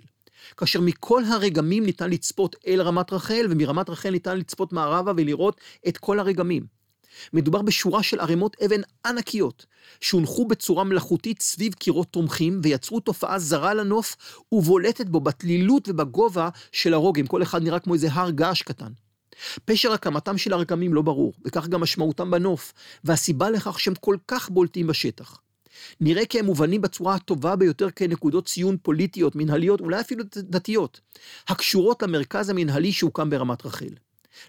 כאשר 0.57 0.81
מכל 0.81 1.25
הרגמים 1.25 1.85
ניתן 1.85 2.11
לצפות 2.11 2.57
אל 2.67 2.83
רמת 2.83 3.12
רחל, 3.12 3.47
ומרמת 3.50 3.91
רחל 3.91 4.11
ניתן 4.11 4.38
לצפות 4.38 4.73
מערבה 4.73 5.12
ולראות 5.17 5.61
את 5.88 5.99
כל 5.99 6.19
הרגמים. 6.21 6.78
מדובר 7.33 7.62
בשורה 7.62 8.03
של 8.03 8.21
ערימות 8.21 8.57
אבן 8.65 8.81
ענקיות, 9.07 9.67
שהונחו 10.00 10.47
בצורה 10.47 10.85
מלאכותית 10.85 11.43
סביב 11.43 11.75
קירות 11.75 12.07
תומכים, 12.11 12.61
ויצרו 12.62 13.00
תופעה 13.00 13.38
זרה 13.38 13.75
לנוף 13.75 14.17
ובולטת 14.53 15.07
בו 15.07 15.21
בתלילות 15.21 15.88
ובגובה 15.88 16.49
של 16.73 16.95
הרוגים, 16.95 17.27
כל 17.27 17.43
אחד 17.43 17.62
נראה 17.62 17.79
כמו 17.79 17.95
איזה 17.95 18.09
הר 18.12 18.31
געש 18.31 18.62
קטן. 18.62 18.93
פשר 19.65 19.93
הקמתם 19.93 20.38
של 20.38 20.53
הרקמים 20.53 20.95
לא 20.95 21.03
ברור, 21.03 21.33
וכך 21.45 21.69
גם 21.69 21.81
משמעותם 21.81 22.31
בנוף, 22.31 22.73
והסיבה 23.05 23.50
לכך 23.50 23.81
שהם 23.81 23.95
כל 23.95 24.17
כך 24.29 24.50
בולטים 24.50 24.87
בשטח. 24.87 25.41
נראה 26.00 26.27
כי 26.27 26.38
הם 26.38 26.45
מובנים 26.45 26.81
בצורה 26.81 27.15
הטובה 27.15 27.57
ביותר 27.57 27.91
כנקודות 27.91 28.47
ציון 28.47 28.77
פוליטיות, 28.83 29.37
מנהליות, 29.37 29.81
אולי 29.81 30.00
אפילו 30.00 30.25
דתיות, 30.37 31.00
הקשורות 31.49 32.03
למרכז 32.03 32.50
המנהלי 32.50 32.93
שהוקם 32.93 33.31
ברמת 33.31 33.67
רחל. 33.67 33.95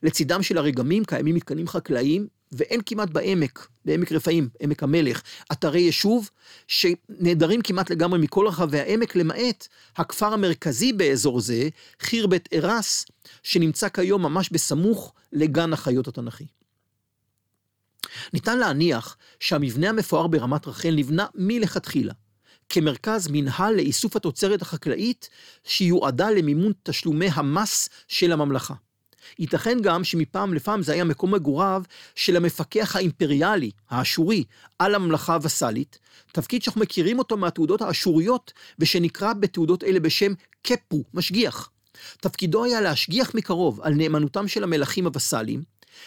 לצידם 0.03 0.43
של 0.43 0.57
הרגמים 0.57 1.05
קיימים 1.05 1.35
מתקנים 1.35 1.67
חקלאיים 1.67 2.27
ואין 2.51 2.81
כמעט 2.85 3.09
בעמק, 3.09 3.67
בעמק 3.85 4.11
רפאים, 4.11 4.49
עמק 4.59 4.83
המלך, 4.83 5.21
אתרי 5.51 5.79
יישוב 5.79 6.29
שנעדרים 6.67 7.61
כמעט 7.61 7.89
לגמרי 7.89 8.19
מכל 8.19 8.47
רחבי 8.47 8.79
העמק, 8.79 9.15
למעט 9.15 9.67
הכפר 9.97 10.33
המרכזי 10.33 10.93
באזור 10.93 11.39
זה, 11.39 11.69
חיר 11.99 12.27
בית 12.27 12.49
ארס, 12.53 13.05
שנמצא 13.43 13.89
כיום 13.89 14.21
ממש 14.21 14.49
בסמוך 14.49 15.13
לגן 15.33 15.73
החיות 15.73 16.07
התנ"כי. 16.07 16.45
ניתן 18.33 18.57
להניח 18.57 19.17
שהמבנה 19.39 19.89
המפואר 19.89 20.27
ברמת 20.27 20.67
רחל 20.67 20.93
נבנה 20.95 21.25
מלכתחילה, 21.35 22.13
כמרכז 22.69 23.27
מנהל 23.31 23.75
לאיסוף 23.75 24.15
התוצרת 24.15 24.61
החקלאית 24.61 25.29
שיועדה 25.63 26.29
למימון 26.29 26.71
תשלומי 26.83 27.27
המס 27.33 27.89
של 28.07 28.31
הממלכה. 28.31 28.73
ייתכן 29.39 29.77
גם 29.81 30.03
שמפעם 30.03 30.53
לפעם 30.53 30.81
זה 30.81 30.93
היה 30.93 31.03
מקום 31.03 31.33
מגוריו 31.33 31.83
של 32.15 32.35
המפקח 32.35 32.95
האימפריאלי, 32.95 33.71
האשורי, 33.89 34.43
על 34.79 34.95
הממלכה 34.95 35.33
הווסאלית, 35.33 35.99
תפקיד 36.31 36.63
שאנחנו 36.63 36.81
מכירים 36.81 37.19
אותו 37.19 37.37
מהתעודות 37.37 37.81
האשוריות, 37.81 38.53
ושנקרא 38.79 39.33
בתעודות 39.33 39.83
אלה 39.83 39.99
בשם 39.99 40.33
קפו, 40.61 41.03
משגיח. 41.13 41.69
תפקידו 42.19 42.63
היה 42.63 42.81
להשגיח 42.81 43.35
מקרוב 43.35 43.81
על 43.81 43.93
נאמנותם 43.93 44.47
של 44.47 44.63
המלכים 44.63 45.05
הווסאלים, 45.05 45.63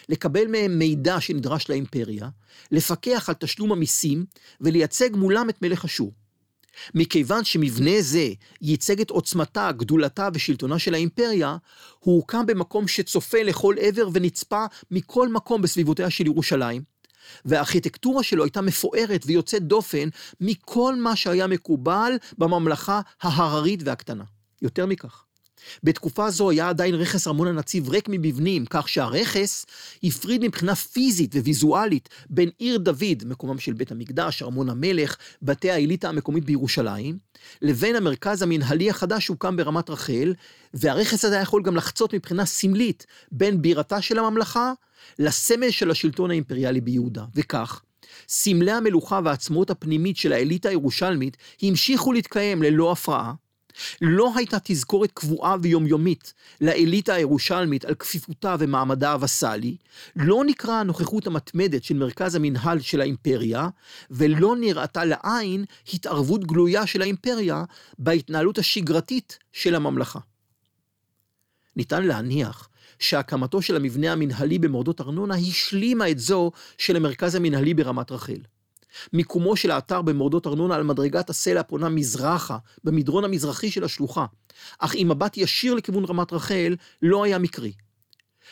לקבל 0.08 0.46
מהם 0.46 0.78
מידע 0.78 1.20
שנדרש 1.20 1.68
לאימפריה, 1.68 2.28
לפקח 2.70 3.28
על 3.28 3.34
תשלום 3.34 3.72
המיסים 3.72 4.24
ולייצג 4.60 5.10
מולם 5.16 5.48
את 5.50 5.62
מלך 5.62 5.84
אשור. 5.84 6.12
מכיוון 6.94 7.44
שמבנה 7.44 8.00
זה 8.00 8.28
ייצג 8.60 9.00
את 9.00 9.10
עוצמתה, 9.10 9.72
גדולתה 9.72 10.28
ושלטונה 10.34 10.78
של 10.78 10.94
האימפריה, 10.94 11.56
הוא 11.98 12.16
הוקם 12.16 12.46
במקום 12.46 12.88
שצופה 12.88 13.42
לכל 13.42 13.74
עבר 13.80 14.08
ונצפה 14.12 14.64
מכל 14.90 15.28
מקום 15.28 15.62
בסביבותיה 15.62 16.10
של 16.10 16.26
ירושלים, 16.26 16.82
והארכיטקטורה 17.44 18.22
שלו 18.22 18.44
הייתה 18.44 18.60
מפוארת 18.60 19.22
ויוצאת 19.26 19.62
דופן 19.62 20.08
מכל 20.40 20.96
מה 20.96 21.16
שהיה 21.16 21.46
מקובל 21.46 22.12
בממלכה 22.38 23.00
ההררית 23.22 23.80
והקטנה. 23.84 24.24
יותר 24.62 24.86
מכך, 24.86 25.24
בתקופה 25.82 26.30
זו 26.30 26.50
היה 26.50 26.68
עדיין 26.68 26.94
רכס 26.94 27.26
ארמון 27.26 27.48
הנציב 27.48 27.88
ריק 27.88 28.08
מבפנים, 28.08 28.64
כך 28.70 28.88
שהרכס 28.88 29.66
הפריד 30.04 30.44
מבחינה 30.44 30.74
פיזית 30.74 31.34
וויזואלית 31.34 32.08
בין 32.30 32.50
עיר 32.58 32.78
דוד, 32.78 33.24
מקומם 33.26 33.58
של 33.58 33.72
בית 33.72 33.92
המקדש, 33.92 34.42
ארמון 34.42 34.68
המלך, 34.68 35.16
בתי 35.42 35.70
האליטה 35.70 36.08
המקומית 36.08 36.44
בירושלים, 36.44 37.18
לבין 37.62 37.96
המרכז 37.96 38.42
המנהלי 38.42 38.90
החדש 38.90 39.26
שהוקם 39.26 39.56
ברמת 39.56 39.90
רחל, 39.90 40.34
והרכס 40.74 41.24
הזה 41.24 41.36
יכול 41.36 41.62
גם 41.62 41.76
לחצות 41.76 42.14
מבחינה 42.14 42.46
סמלית 42.46 43.06
בין 43.32 43.62
בירתה 43.62 44.02
של 44.02 44.18
הממלכה 44.18 44.72
לסמל 45.18 45.70
של 45.70 45.90
השלטון 45.90 46.30
האימפריאלי 46.30 46.80
ביהודה. 46.80 47.24
וכך, 47.34 47.82
סמלי 48.28 48.72
המלוכה 48.72 49.20
והעצמאות 49.24 49.70
הפנימית 49.70 50.16
של 50.16 50.32
האליטה 50.32 50.68
הירושלמית 50.68 51.36
המשיכו 51.62 52.12
להתקיים 52.12 52.62
ללא 52.62 52.92
הפרעה, 52.92 53.32
לא 54.00 54.32
הייתה 54.36 54.56
תזכורת 54.64 55.10
קבועה 55.14 55.56
ויומיומית 55.62 56.34
לאליטה 56.60 57.14
הירושלמית 57.14 57.84
על 57.84 57.94
כפיפותה 57.94 58.56
ומעמדה 58.58 59.12
הווסאלי, 59.12 59.76
לא 60.16 60.44
נקרא 60.46 60.74
הנוכחות 60.74 61.26
המתמדת 61.26 61.84
של 61.84 61.94
מרכז 61.94 62.34
המנהל 62.34 62.80
של 62.80 63.00
האימפריה, 63.00 63.68
ולא 64.10 64.56
נראתה 64.56 65.04
לעין 65.04 65.64
התערבות 65.94 66.44
גלויה 66.44 66.86
של 66.86 67.02
האימפריה 67.02 67.64
בהתנהלות 67.98 68.58
השגרתית 68.58 69.38
של 69.52 69.74
הממלכה. 69.74 70.18
ניתן 71.76 72.04
להניח 72.04 72.68
שהקמתו 72.98 73.62
של 73.62 73.76
המבנה 73.76 74.12
המנהלי 74.12 74.58
במורדות 74.58 75.00
ארנונה 75.00 75.34
השלימה 75.34 76.10
את 76.10 76.18
זו 76.18 76.52
של 76.78 76.96
המרכז 76.96 77.34
המנהלי 77.34 77.74
ברמת 77.74 78.12
רחל. 78.12 78.38
מיקומו 79.12 79.56
של 79.56 79.70
האתר 79.70 80.02
במורדות 80.02 80.46
ארנונה 80.46 80.74
על 80.74 80.82
מדרגת 80.82 81.30
הסלע 81.30 81.60
הפונה 81.60 81.88
מזרחה, 81.88 82.58
במדרון 82.84 83.24
המזרחי 83.24 83.70
של 83.70 83.84
השלוחה, 83.84 84.26
אך 84.78 84.92
עם 84.96 85.08
מבט 85.08 85.36
ישיר 85.36 85.74
לכיוון 85.74 86.04
רמת 86.04 86.32
רחל, 86.32 86.76
לא 87.02 87.24
היה 87.24 87.38
מקרי. 87.38 87.72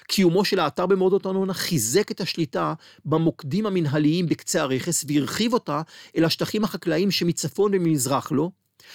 קיומו 0.08 0.44
של 0.44 0.58
האתר 0.58 0.86
במורדות 0.86 1.26
ארנונה 1.26 1.54
חיזק 1.54 2.10
את 2.10 2.20
השליטה 2.20 2.74
במוקדים 3.04 3.66
המנהליים 3.66 4.26
בקצה 4.26 4.62
הרכס 4.62 5.04
והרחיב 5.08 5.52
אותה 5.52 5.82
אל 6.16 6.24
השטחים 6.24 6.64
החקלאיים 6.64 7.10
שמצפון 7.10 7.72
וממזרח 7.74 8.32
לו, 8.32 8.50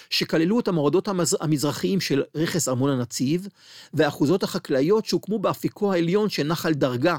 שכללו 0.10 0.60
את 0.60 0.68
המורדות 0.68 1.08
המז... 1.08 1.38
המזרחיים 1.42 2.02
של 2.02 2.24
רכס 2.36 2.68
ארמון 2.68 2.90
הנציב, 2.90 3.48
והאחוזות 3.94 4.44
החקלאיות 4.44 5.06
שהוקמו 5.06 5.40
באפיקו 5.40 5.94
העליון 5.94 6.30
של 6.30 6.44
נחל 6.44 6.74
דרגה, 6.74 7.18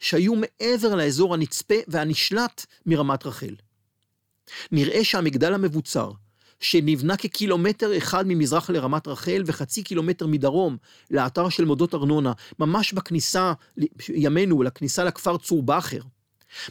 שהיו 0.00 0.32
מעבר 0.34 0.94
לאזור 0.94 1.34
הנצפה 1.34 1.74
והנשלט 1.88 2.66
מרמת 2.86 3.26
רחל. 3.26 3.54
נראה 4.72 5.04
שהמגדל 5.04 5.54
המבוצר, 5.54 6.12
שנבנה 6.60 7.16
כקילומטר 7.16 7.96
אחד 7.96 8.24
ממזרח 8.26 8.70
לרמת 8.70 9.08
רחל 9.08 9.42
וחצי 9.46 9.82
קילומטר 9.82 10.26
מדרום 10.26 10.76
לאתר 11.10 11.48
של 11.48 11.64
מודות 11.64 11.94
ארנונה, 11.94 12.32
ממש 12.58 12.92
בכניסה, 12.92 13.52
ימינו, 14.08 14.62
לכניסה 14.62 15.04
לכפר 15.04 15.36
צור 15.38 15.62
באחר. 15.62 16.00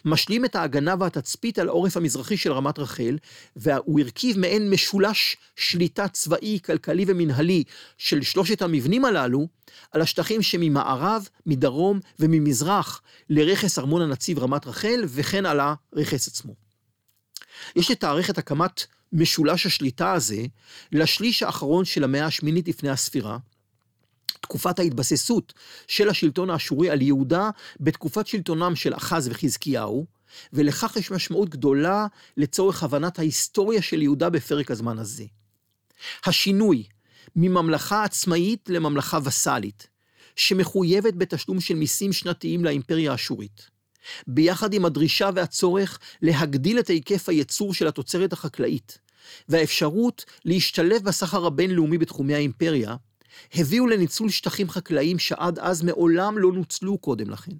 משלים 0.06 0.46
את 0.46 0.56
ההגנה 0.56 0.96
והתצפית 1.00 1.60
על 1.60 1.68
העורף 1.68 1.98
המזרחי 1.98 2.38
של 2.38 2.52
רמת 2.52 2.80
רחל, 2.80 3.18
והוא 3.56 4.00
הרכיב 4.00 4.40
מעין 4.40 4.70
משולש 4.70 5.38
שליטה 5.56 6.08
צבאי, 6.08 6.60
כלכלי 6.66 7.06
ומנהלי 7.08 7.64
של 7.98 8.22
שלושת 8.22 8.62
המבנים 8.62 9.06
הללו, 9.06 9.48
על 9.92 10.02
השטחים 10.02 10.42
שממערב, 10.42 11.28
מדרום 11.46 12.00
וממזרח 12.20 13.02
לרכס 13.30 13.80
ארמון 13.80 14.02
הנציב 14.02 14.40
רמת 14.40 14.68
רחל, 14.68 15.04
וכן 15.08 15.46
על 15.46 15.60
הרכס 15.60 16.28
עצמו. 16.28 16.56
יש 17.76 17.92
לתארך 17.92 18.30
את 18.30 18.38
הקמת 18.38 18.86
משולש 19.14 19.66
השליטה 19.66 20.14
הזה 20.14 20.46
לשליש 20.92 21.44
האחרון 21.44 21.86
של 21.86 22.04
המאה 22.04 22.26
השמינית 22.26 22.68
לפני 22.68 22.90
הספירה, 22.90 23.38
תקופת 24.42 24.80
ההתבססות 24.80 25.54
של 25.88 26.10
השלטון 26.10 26.50
האשורי 26.50 26.90
על 26.90 27.02
יהודה 27.02 27.50
בתקופת 27.80 28.28
שלטונם 28.28 28.76
של 28.76 28.96
אחז 28.96 29.28
וחזקיהו, 29.28 30.06
ולכך 30.54 30.96
יש 30.96 31.12
משמעות 31.12 31.50
גדולה 31.50 32.08
לצורך 32.38 32.84
הבנת 32.84 33.20
ההיסטוריה 33.20 33.82
של 33.82 34.02
יהודה 34.02 34.30
בפרק 34.30 34.72
הזמן 34.72 35.00
הזה. 35.00 35.24
השינוי 36.26 36.84
מממלכה 37.36 38.04
עצמאית 38.04 38.70
לממלכה 38.70 39.20
וסאלית, 39.24 39.88
שמחויבת 40.36 41.14
בתשלום 41.14 41.62
של 41.62 41.76
מיסים 41.76 42.14
שנתיים 42.14 42.66
לאימפריה 42.66 43.12
האשורית, 43.12 43.70
ביחד 44.28 44.74
עם 44.74 44.86
הדרישה 44.86 45.30
והצורך 45.36 46.00
להגדיל 46.22 46.80
את 46.80 46.88
היקף 46.88 47.30
הייצור 47.30 47.74
של 47.74 47.88
התוצרת 47.88 48.34
החקלאית, 48.34 48.98
והאפשרות 49.50 50.26
להשתלב 50.46 51.04
בסחר 51.04 51.46
הבינלאומי 51.46 51.98
בתחומי 51.98 52.36
האימפריה, 52.36 52.96
הביאו 53.54 53.88
לניצול 53.88 54.30
שטחים 54.30 54.70
חקלאיים 54.70 55.20
שעד 55.20 55.60
אז 55.60 55.84
מעולם 55.84 56.38
לא 56.38 56.52
נוצלו 56.52 56.98
קודם 56.98 57.30
לכן. 57.30 57.52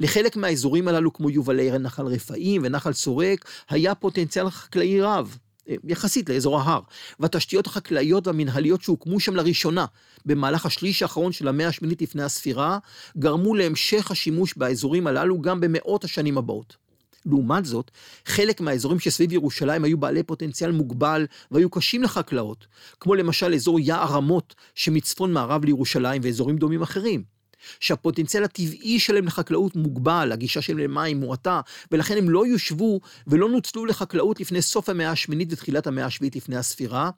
לחלק 0.00 0.36
מהאזורים 0.36 0.88
הללו, 0.88 1.12
כמו 1.12 1.30
יובלי 1.30 1.78
נחל 1.78 2.06
רפאים 2.06 2.62
ונחל 2.64 2.92
סורק, 2.92 3.44
היה 3.68 3.94
פוטנציאל 3.94 4.50
חקלאי 4.50 5.00
רב, 5.00 5.38
אה, 5.68 5.74
יחסית 5.84 6.28
לאזור 6.28 6.60
ההר, 6.60 6.80
והתשתיות 7.20 7.66
החקלאיות 7.66 8.26
והמנהליות 8.26 8.82
שהוקמו 8.82 9.20
שם 9.20 9.36
לראשונה 9.36 9.86
במהלך 10.26 10.66
השליש 10.66 11.02
האחרון 11.02 11.32
של 11.32 11.48
המאה 11.48 11.68
השמינית 11.68 12.02
לפני 12.02 12.22
הספירה, 12.22 12.78
גרמו 13.18 13.54
להמשך 13.54 14.10
השימוש 14.10 14.54
באזורים 14.56 15.06
הללו 15.06 15.42
גם 15.42 15.60
במאות 15.60 16.04
השנים 16.04 16.38
הבאות. 16.38 16.87
לעומת 17.28 17.64
זאת, 17.64 17.90
חלק 18.24 18.60
מהאזורים 18.60 19.00
שסביב 19.00 19.32
ירושלים 19.32 19.84
היו 19.84 19.98
בעלי 19.98 20.22
פוטנציאל 20.22 20.72
מוגבל 20.72 21.26
והיו 21.50 21.70
קשים 21.70 22.02
לחקלאות, 22.02 22.66
כמו 23.00 23.14
למשל 23.14 23.54
אזור 23.54 23.80
יער 23.80 24.12
רמות 24.12 24.54
שמצפון 24.74 25.32
מערב 25.32 25.64
לירושלים 25.64 26.20
ואזורים 26.24 26.56
דומים 26.56 26.82
אחרים. 26.82 27.38
שהפוטנציאל 27.80 28.44
הטבעי 28.44 29.00
שלהם 29.00 29.26
לחקלאות 29.26 29.76
מוגבל, 29.76 30.32
הגישה 30.32 30.62
שלהם 30.62 30.78
למים 30.78 31.20
מועטה, 31.20 31.60
ולכן 31.92 32.18
הם 32.18 32.30
לא 32.30 32.46
יושבו 32.46 33.00
ולא 33.26 33.48
נוצלו 33.48 33.86
לחקלאות 33.86 34.40
לפני 34.40 34.62
סוף 34.62 34.88
המאה 34.88 35.10
השמינית 35.10 35.52
ותחילת 35.52 35.86
המאה 35.86 36.04
השביעית 36.04 36.36
לפני 36.36 36.56
הספירה, 36.56 37.10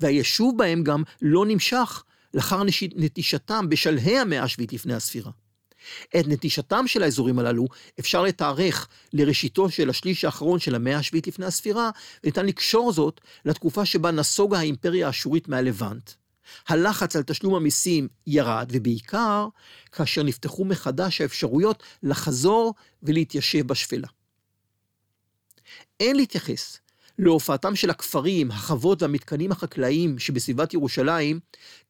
והיישוב 0.00 0.58
בהם 0.58 0.82
גם 0.82 1.02
לא 1.22 1.46
נמשך 1.46 2.04
לאחר 2.34 2.62
נטישתם 2.96 3.66
בשלהי 3.68 4.18
המאה 4.18 4.42
השביעית 4.42 4.72
לפני 4.72 4.94
הספירה. 4.94 5.30
את 6.16 6.28
נטישתם 6.28 6.86
של 6.86 7.02
האזורים 7.02 7.38
הללו 7.38 7.66
אפשר 8.00 8.22
לתארך 8.22 8.88
לראשיתו 9.12 9.70
של 9.70 9.90
השליש 9.90 10.24
האחרון 10.24 10.58
של 10.58 10.74
המאה 10.74 10.98
השביעית 10.98 11.26
לפני 11.26 11.46
הספירה, 11.46 11.90
וניתן 12.24 12.46
לקשור 12.46 12.92
זאת 12.92 13.20
לתקופה 13.44 13.84
שבה 13.84 14.10
נסוגה 14.10 14.58
האימפריה 14.58 15.06
האשורית 15.06 15.48
מהלבנט. 15.48 16.10
הלחץ 16.68 17.16
על 17.16 17.22
תשלום 17.22 17.54
המיסים 17.54 18.08
ירד, 18.26 18.68
ובעיקר 18.72 19.48
כאשר 19.92 20.22
נפתחו 20.22 20.64
מחדש 20.64 21.20
האפשרויות 21.20 21.82
לחזור 22.02 22.74
ולהתיישב 23.02 23.66
בשפלה. 23.66 24.08
אין 26.00 26.16
להתייחס 26.16 26.78
להופעתם 27.18 27.76
של 27.76 27.90
הכפרים, 27.90 28.50
החוות 28.50 29.02
והמתקנים 29.02 29.52
החקלאיים 29.52 30.18
שבסביבת 30.18 30.74
ירושלים 30.74 31.40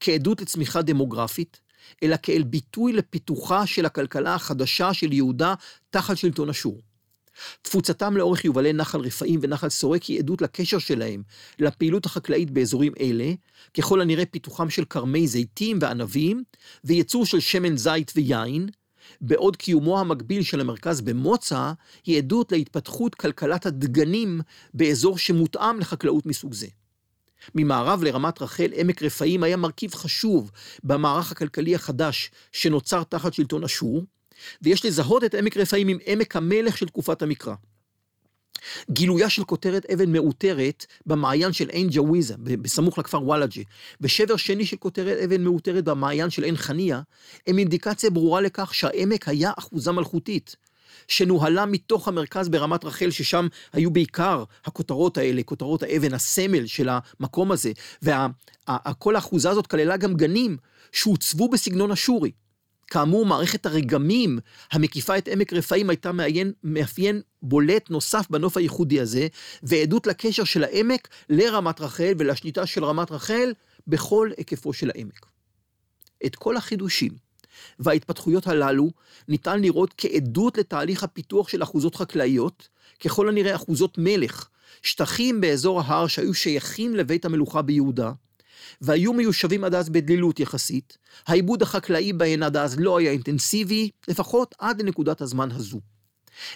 כעדות 0.01 0.41
לצמיחה 0.41 0.83
דמוגרפית, 0.83 1.61
אלא 2.03 2.16
כאל 2.22 2.42
ביטוי 2.42 2.92
לפיתוחה 2.92 3.66
של 3.66 3.87
הכלכלה 3.87 4.35
החדשה 4.35 4.94
של 4.94 5.12
יהודה 5.12 5.55
תחת 5.90 6.16
שלטון 6.16 6.48
אשור. 6.48 6.81
תפוצתם 7.62 8.16
לאורך 8.16 8.44
יובלי 8.44 8.72
נחל 8.72 9.01
רפאים 9.01 9.40
ונחל 9.42 9.68
סורק 9.68 10.03
היא 10.03 10.18
עדות 10.18 10.42
לקשר 10.42 10.79
שלהם 10.79 11.22
לפעילות 11.59 12.07
החקלאית 12.07 12.51
באזורים 12.51 12.92
אלה, 13.01 13.33
ככל 13.77 14.01
הנראה 14.01 14.27
פיתוחם 14.27 14.70
של 14.70 14.85
כרמי 14.85 15.27
זיתים 15.27 15.79
וענבים, 15.81 16.42
וייצור 16.85 17.27
של 17.27 17.40
שמן 17.40 17.77
זית 17.77 18.12
ויין, 18.16 18.68
בעוד 19.20 19.57
קיומו 19.57 20.01
המקביל 20.01 20.42
של 20.42 20.61
המרכז 20.61 21.01
במוצא, 21.01 21.72
היא 22.05 22.18
עדות 22.18 22.53
להתפתחות 22.53 23.14
כלכלת 23.14 23.66
הדגנים 23.66 24.40
באזור 24.74 25.18
שמותאם 25.18 25.81
לחקלאות 25.81 26.27
מסוג 26.27 26.55
זה. 26.55 26.66
ממערב 27.55 28.03
לרמת 28.03 28.42
רחל, 28.42 28.70
עמק 28.74 29.03
רפאים 29.03 29.42
היה 29.42 29.57
מרכיב 29.57 29.94
חשוב 29.94 30.51
במערך 30.85 31.33
הכלכלי 31.33 31.74
החדש 31.74 32.31
שנוצר 32.53 33.03
תחת 33.03 33.35
שלטון 33.35 33.64
אשור, 33.64 34.05
ויש 34.62 34.85
לזהות 34.85 35.24
את 35.24 35.35
עמק 35.35 35.57
רפאים 35.57 35.88
עם 35.88 35.98
עמק 36.07 36.37
המלך 36.37 36.79
של 36.79 36.87
תקופת 36.87 37.22
המקרא. 37.22 37.55
גילויה 38.90 39.31
של 39.31 39.44
כותרת 39.44 39.90
אבן 39.90 40.12
מאותרת 40.12 40.87
במעיין 41.07 41.53
של 41.53 41.68
עין 41.68 41.88
ג'וויזה, 41.90 42.35
בסמוך 42.38 42.98
לכפר 42.98 43.22
וואלג'ה, 43.22 43.62
ושבר 44.01 44.37
שני 44.37 44.66
של 44.66 44.77
כותרת 44.77 45.18
אבן 45.24 45.44
מאותרת 45.44 45.85
במעיין 45.85 46.31
של 46.31 46.42
עין 46.42 46.57
חניה, 46.57 47.01
הם 47.46 47.59
אינדיקציה 47.59 48.11
ברורה 48.11 48.40
לכך 48.40 48.74
שהעמק 48.74 49.29
היה 49.29 49.53
אחוזה 49.59 49.92
מלכותית, 49.92 50.57
שנוהלה 51.09 51.67
מתוך 51.67 52.09
המרכז 52.09 52.49
ברמת 52.49 52.85
רחל, 52.85 53.11
ששם 53.11 53.47
היו 53.73 53.91
בעיקר 53.91 54.45
הכותרות 54.65 55.19
האלה, 55.19 55.43
כותרות 55.43 55.83
האבן, 55.83 56.15
הסמל 56.15 56.67
של 56.67 56.89
המקום 56.91 57.53
הזה, 57.53 57.73
וכל 58.03 59.17
האחוזה 59.17 59.51
הזאת 59.51 59.67
כללה 59.67 59.97
גם 59.97 60.15
גנים 60.15 60.57
שהוצבו 60.93 61.49
בסגנון 61.49 61.91
אשורי. 61.91 62.31
כאמור, 62.91 63.27
מערכת 63.27 63.67
הרגמים 63.67 64.39
המקיפה 64.73 65.19
את 65.19 65.29
עמק 65.29 65.53
רפאים 65.53 65.91
הייתה 65.91 66.13
מאפיין, 66.13 66.53
מאפיין 66.65 67.21
בולט 67.43 67.91
נוסף 67.91 68.27
בנוף 68.31 68.57
הייחודי 68.57 69.01
הזה, 69.01 69.27
ועדות 69.63 70.07
לקשר 70.07 70.45
של 70.45 70.65
העמק 70.65 71.09
לרמת 71.29 71.81
רחל 71.81 72.13
ולשליטה 72.19 72.67
של 72.67 72.85
רמת 72.85 73.11
רחל 73.11 73.53
בכל 73.87 74.31
היקפו 74.37 74.73
של 74.73 74.91
העמק. 74.95 75.27
את 76.27 76.37
כל 76.37 76.57
החידושים 76.57 77.28
וההתפתחויות 77.79 78.47
הללו 78.47 78.90
ניתן 79.29 79.61
לראות 79.61 79.94
כעדות 79.97 80.59
לתהליך 80.59 81.03
הפיתוח 81.03 81.49
של 81.49 81.62
אחוזות 81.62 81.94
חקלאיות, 81.94 82.68
ככל 83.05 83.29
הנראה 83.29 83.55
אחוזות 83.55 83.99
מלך, 83.99 84.49
שטחים 84.83 85.40
באזור 85.40 85.81
ההר 85.81 86.07
שהיו 86.07 86.35
שייכים 86.35 86.97
לבית 86.97 87.25
המלוכה 87.25 87.62
ביהודה, 87.62 88.12
והיו 88.81 89.12
מיושבים 89.12 89.64
עד 89.64 89.75
אז 89.75 89.88
בדלילות 89.88 90.40
יחסית, 90.40 90.99
העיבוד 91.27 91.62
החקלאי 91.62 92.12
בהן 92.12 92.42
עד 92.42 92.57
אז 92.57 92.81
לא 92.81 92.99
היה 92.99 93.11
אינטנסיבי, 93.11 93.90
לפחות 94.09 94.55
עד 94.59 94.83
לנקודת 94.83 95.21
הזמן 95.21 95.51
הזו. 95.51 95.81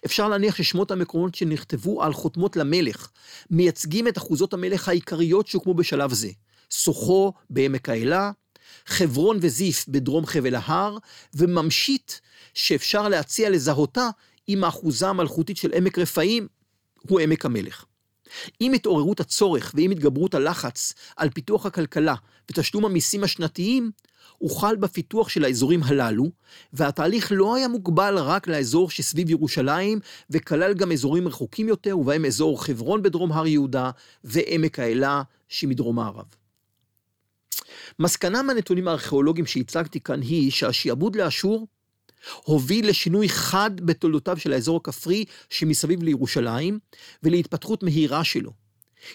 אפשר 0.05 0.29
להניח 0.29 0.57
ששמות 0.57 0.91
המקומות 0.91 1.35
שנכתבו 1.35 2.03
על 2.03 2.13
חותמות 2.13 2.57
למלך 2.57 3.11
מייצגים 3.51 4.09
את 4.09 4.19
אחוזות 4.19 4.55
המלך 4.55 4.89
העיקריות 4.89 5.47
שהוקמו 5.47 5.75
בשלב 5.75 6.13
זה. 6.13 6.29
סוחו 6.71 7.33
בעמק 7.51 7.89
האלה, 7.89 8.31
חברון 8.87 9.39
וזיף 9.41 9.85
בדרום 9.89 10.27
חבל 10.27 10.55
ההר, 10.55 10.99
וממשית 11.35 12.21
שאפשר 12.55 13.09
להציע 13.09 13.51
לזהותה 13.51 14.09
עם 14.47 14.65
האחוזה 14.65 15.09
המלכותית 15.09 15.57
של 15.57 15.71
עמק 15.75 15.99
רפאים, 15.99 16.49
הוא 17.09 17.21
עמק 17.21 17.45
המלך. 17.45 17.85
עם 18.61 18.73
התעוררות 18.73 19.21
הצורך 19.21 19.73
ועם 19.77 19.91
התגברות 19.91 20.35
הלחץ 20.35 20.95
על 21.17 21.31
פיתוח 21.31 21.67
הכלכלה 21.67 22.15
ותשלום 22.51 22.85
המיסים 22.85 23.25
השנתיים, 23.25 23.91
הוחל 24.39 24.77
בפיתוח 24.77 25.29
של 25.29 25.45
האזורים 25.45 25.83
הללו, 25.83 26.31
והתהליך 26.73 27.33
לא 27.35 27.55
היה 27.55 27.69
מוגבל 27.69 28.19
רק 28.19 28.49
לאזור 28.49 28.91
שסביב 28.91 29.31
ירושלים, 29.31 30.01
וכלל 30.31 30.75
גם 30.75 30.93
אזורים 30.93 31.29
רחוקים 31.29 31.69
יותר, 31.69 31.99
ובהם 31.99 32.25
אזור 32.25 32.65
חברון 32.65 33.03
בדרום 33.03 33.33
הר 33.33 33.47
יהודה, 33.47 33.91
ועמק 34.25 34.79
האלה 34.79 35.23
שמדרום 35.49 35.97
מערב. 35.97 36.42
מסקנה 37.99 38.43
מהנתונים 38.43 38.89
הארכיאולוגיים 38.89 39.47
שהצגתי 39.47 40.01
כאן 40.01 40.23
היא 40.23 40.51
שהשעבוד 40.51 41.17
לאשור 41.17 41.67
הוביל 42.45 42.89
לשינוי 42.89 43.29
חד 43.29 43.71
בתולדותיו 43.81 44.37
של 44.37 44.53
האזור 44.53 44.77
הכפרי 44.77 45.25
שמסביב 45.51 46.03
לירושלים, 46.03 46.79
ולהתפתחות 47.23 47.83
מהירה 47.83 48.25
שלו. 48.25 48.53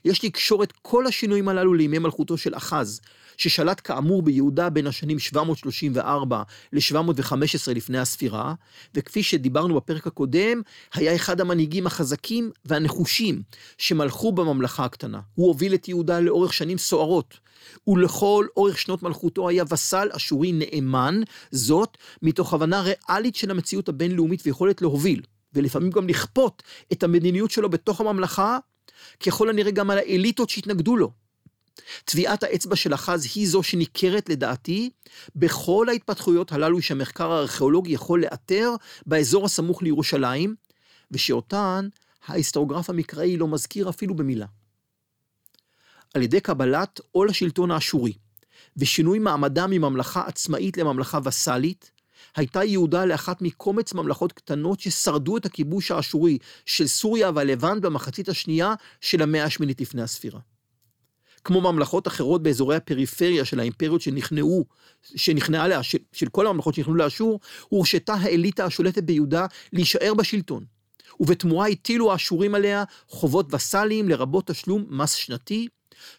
יש 0.06 0.26
לקשור 0.26 0.64
את 0.64 0.74
כל 0.82 1.08
השינויים 1.08 1.48
הללו 1.48 1.74
לימי 1.74 2.00
מלכותו 2.00 2.38
של 2.38 2.56
אחז, 2.56 3.02
ששלט 3.38 3.82
כאמור 3.84 4.22
ביהודה 4.22 4.70
בין 4.70 4.88
השנים 4.88 5.20
734 5.20 6.44
ל-715 6.74 7.74
לפני 7.76 8.00
הספירה, 8.00 8.54
וכפי 8.96 9.24
שדיברנו 9.24 9.76
בפרק 9.76 10.08
הקודם, 10.08 10.62
היה 10.94 11.16
אחד 11.16 11.42
המנהיגים 11.42 11.88
החזקים 11.88 12.52
והנחושים 12.66 13.42
שמלכו 13.78 14.32
בממלכה 14.32 14.86
הקטנה. 14.86 15.20
הוא 15.36 15.48
הוביל 15.48 15.74
את 15.74 15.88
יהודה 15.88 16.20
לאורך 16.20 16.54
שנים 16.54 16.78
סוערות, 16.78 17.40
ולכל 17.88 18.46
אורך 18.58 18.80
שנות 18.80 19.04
מלכותו 19.04 19.50
היה 19.50 19.64
וסל 19.72 20.10
אשורי 20.16 20.52
נאמן, 20.52 21.22
זאת 21.52 21.98
מתוך 22.22 22.54
הבנה 22.54 22.82
ריאלית 22.82 23.36
של 23.36 23.52
המציאות 23.52 23.90
הבינלאומית 23.90 24.42
ויכולת 24.46 24.82
להוביל, 24.82 25.22
ולפעמים 25.54 25.90
גם 25.90 26.08
לכפות 26.08 26.64
את 26.92 27.04
המדיניות 27.04 27.52
שלו 27.52 27.70
בתוך 27.70 28.02
הממלכה, 28.02 28.58
ככל 29.26 29.50
הנראה 29.50 29.72
גם 29.72 29.90
על 29.90 29.98
האליטות 29.98 30.50
שהתנגדו 30.50 30.98
לו. 30.98 31.27
טביעת 32.06 32.44
האצבע 32.44 32.76
של 32.76 32.94
אחז 32.94 33.28
היא 33.36 33.48
זו 33.48 33.64
שניכרת 33.64 34.30
לדעתי 34.30 34.90
בכל 35.36 35.90
ההתפתחויות 35.90 36.52
הללו 36.52 36.82
שהמחקר 36.82 37.32
הארכיאולוגי 37.32 37.92
יכול 37.92 38.22
לאתר 38.22 38.76
באזור 39.06 39.46
הסמוך 39.46 39.84
לירושלים, 39.84 40.56
ושאותן 41.12 41.88
ההיסטוריוגרף 42.28 42.90
המקראי 42.90 43.38
לא 43.38 43.48
מזכיר 43.48 43.90
אפילו 43.90 44.16
במילה. 44.16 44.46
על 46.14 46.22
ידי 46.22 46.40
קבלת 46.40 47.00
עול 47.12 47.30
השלטון 47.30 47.72
האשורי 47.72 48.14
ושינוי 48.78 49.20
מעמדה 49.20 49.68
מממלכה 49.68 50.24
עצמאית 50.28 50.78
לממלכה 50.78 51.20
וסאלית, 51.24 51.92
הייתה 52.36 52.64
יהודה 52.64 53.06
לאחת 53.06 53.42
מקומץ 53.42 53.94
ממלכות 53.94 54.32
קטנות 54.32 54.80
ששרדו 54.80 55.38
את 55.38 55.46
הכיבוש 55.46 55.92
האשורי 55.92 56.38
של 56.66 56.88
סוריה 56.88 57.32
והלבנט 57.36 57.82
במחצית 57.82 58.30
השנייה 58.30 58.74
של 59.02 59.22
המאה 59.22 59.44
השמינית 59.44 59.82
לפני 59.82 60.02
הספירה. 60.02 60.40
כמו 61.48 61.62
ממלכות 61.62 62.08
אחרות 62.08 62.44
באזורי 62.44 62.76
הפריפריה 62.76 63.46
של 63.46 63.60
האימפריות 63.60 64.02
שנכנעו, 64.02 64.66
שנכנעה 65.16 65.68
לה, 65.68 65.84
של, 65.84 65.98
של 66.12 66.30
כל 66.30 66.48
הממלכות 66.48 66.76
שנכנעו 66.76 66.96
לאשור, 66.96 67.40
הורשתה 67.70 68.14
האליטה 68.14 68.66
השולטת 68.66 69.04
ביהודה 69.04 69.46
להישאר 69.74 70.14
בשלטון. 70.14 70.66
ובתמורה 71.20 71.68
הטילו 71.68 72.12
האשורים 72.12 72.56
עליה 72.56 72.84
חובות 73.08 73.54
וסאליים 73.54 74.10
לרבות 74.10 74.48
תשלום 74.48 74.86
מס 74.90 75.14
שנתי, 75.14 75.68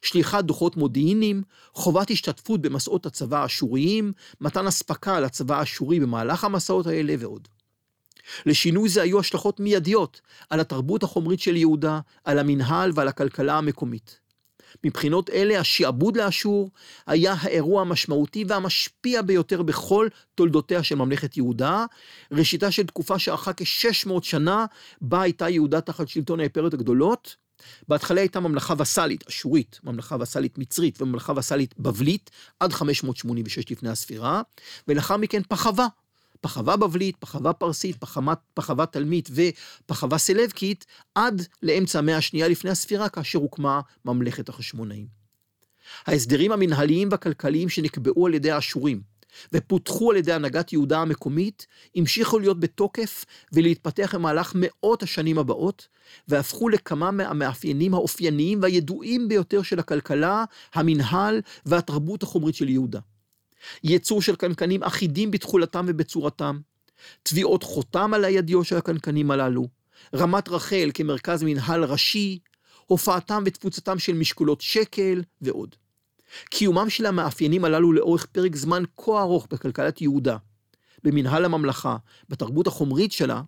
שליחת 0.02 0.44
דוחות 0.44 0.76
מודיעיניים, 0.76 1.42
חובת 1.72 2.10
השתתפות 2.10 2.60
במסעות 2.60 3.06
הצבא 3.06 3.42
האשוריים, 3.42 4.12
מתן 4.40 4.66
אספקה 4.66 5.20
לצבא 5.20 5.58
האשורי 5.58 6.00
במהלך 6.00 6.44
המסעות 6.44 6.86
האלה 6.86 7.14
ועוד. 7.18 7.48
לשינוי 8.46 8.88
זה 8.88 9.02
היו 9.02 9.20
השלכות 9.20 9.60
מיידיות 9.60 10.20
על 10.50 10.60
התרבות 10.60 11.02
החומרית 11.02 11.40
של 11.40 11.56
יהודה, 11.56 12.00
על 12.24 12.38
המנהל 12.38 12.90
ועל 12.94 13.08
הכלכלה 13.08 13.58
המקומית. 13.58 14.27
מבחינות 14.85 15.31
אלה, 15.31 15.61
השעבוד 15.61 16.16
לאשור 16.16 16.70
היה 17.07 17.35
האירוע 17.40 17.81
המשמעותי 17.81 18.44
והמשפיע 18.48 19.22
ביותר 19.22 19.62
בכל 19.62 20.09
תולדותיה 20.35 20.83
של 20.83 20.94
ממלכת 20.94 21.37
יהודה, 21.37 21.85
ראשיתה 22.33 22.70
של 22.70 22.87
תקופה 22.87 23.18
שארכה 23.18 23.52
כ-600 23.52 24.22
שנה, 24.22 24.66
בה 25.00 25.22
הייתה 25.22 25.48
יהודה 25.48 25.81
תחת 25.81 26.09
שלטון 26.09 26.40
האימפריות 26.40 26.74
הגדולות. 26.74 27.37
בהתחלה 27.88 28.20
הייתה 28.20 28.40
ממלכה 28.40 28.74
וסאלית, 28.78 29.28
אשורית, 29.28 29.81
ממלכה 29.85 30.16
וסאלית 30.20 30.59
מצרית 30.59 31.02
וממלכה 31.02 31.33
וסאלית 31.37 31.74
בבלית, 31.78 32.31
עד 32.61 32.72
586 32.72 33.70
לפני 33.70 33.88
הספירה, 33.88 34.42
ולאחר 34.88 35.16
מכן 35.16 35.42
פחווה, 35.48 35.87
פחווה 36.40 36.77
בבלית, 36.77 37.16
פחווה 37.16 37.53
פרסית, 37.53 37.96
פחווה, 38.55 38.87
תלמית 38.87 39.29
ופחווה 39.31 40.18
סלבקית, 40.18 40.87
עד 41.14 41.42
לאמצע 41.62 41.98
המאה 41.98 42.16
השנייה 42.16 42.48
לפני 42.48 42.70
הספירה, 42.70 43.09
כאשר 43.09 43.38
הוקמה 43.38 43.81
ממלכת 44.05 44.48
החשמונאים. 44.48 45.07
ההסדרים 46.07 46.53
המנהליים 46.53 47.09
והכלכליים 47.11 47.68
שנקבעו 47.68 48.27
על 48.27 48.35
ידי 48.35 48.51
האשורים, 48.51 49.01
ופותחו 49.53 50.11
על 50.11 50.16
ידי 50.16 50.33
הנהגת 50.33 50.72
יהודה 50.72 50.98
המקומית, 50.98 51.66
המשיכו 51.96 52.38
להיות 52.38 52.61
בתוקף 52.61 53.24
ולהתפתח 53.53 54.14
במהלך 54.14 54.53
מאות 54.55 55.03
השנים 55.03 55.38
הבאות, 55.38 55.88
והפכו 56.29 56.68
לכמה 56.68 57.11
מהמאפיינים 57.11 57.94
האופייניים 57.94 58.62
והידועים 58.62 59.29
ביותר 59.29 59.62
של 59.62 59.79
הכלכלה, 59.79 60.44
המנהל 60.74 61.40
והתרבות 61.66 62.22
החומרית 62.22 62.55
של 62.55 62.68
יהודה. 62.68 63.01
ייצור 63.85 64.23
של 64.23 64.37
קנקנים 64.37 64.83
אחידים 64.83 65.31
בתכולתם 65.31 65.85
ובצורתם, 65.88 66.59
טביעות 67.23 67.62
חותם 67.62 68.14
על 68.14 68.25
הידיו 68.25 68.64
של 68.64 68.77
הקנקנים 68.77 69.31
הללו, 69.31 69.68
רמת 70.14 70.49
רחל 70.49 70.90
כמרכז 70.94 71.42
מנהל 71.42 71.85
ראשי, 71.85 72.38
הופעתם 72.87 73.42
ותפוצתם 73.47 73.99
של 73.99 74.12
משקולות 74.12 74.61
שקל 74.61 75.23
ועוד. 75.40 75.77
קיומם 76.51 76.90
של 76.90 77.07
המאפיינים 77.07 77.64
הללו 77.64 77.92
לאורך 77.92 78.27
פרק 78.27 78.57
זמן 78.57 78.83
כה 78.97 79.21
ארוך 79.21 79.47
בכלכלת 79.51 80.01
יהודה, 80.01 80.37
במנהל 81.05 81.44
הממלכה, 81.44 81.97
בתרבות 82.29 82.66
החומרית 82.66 83.12
שלה, 83.12 83.42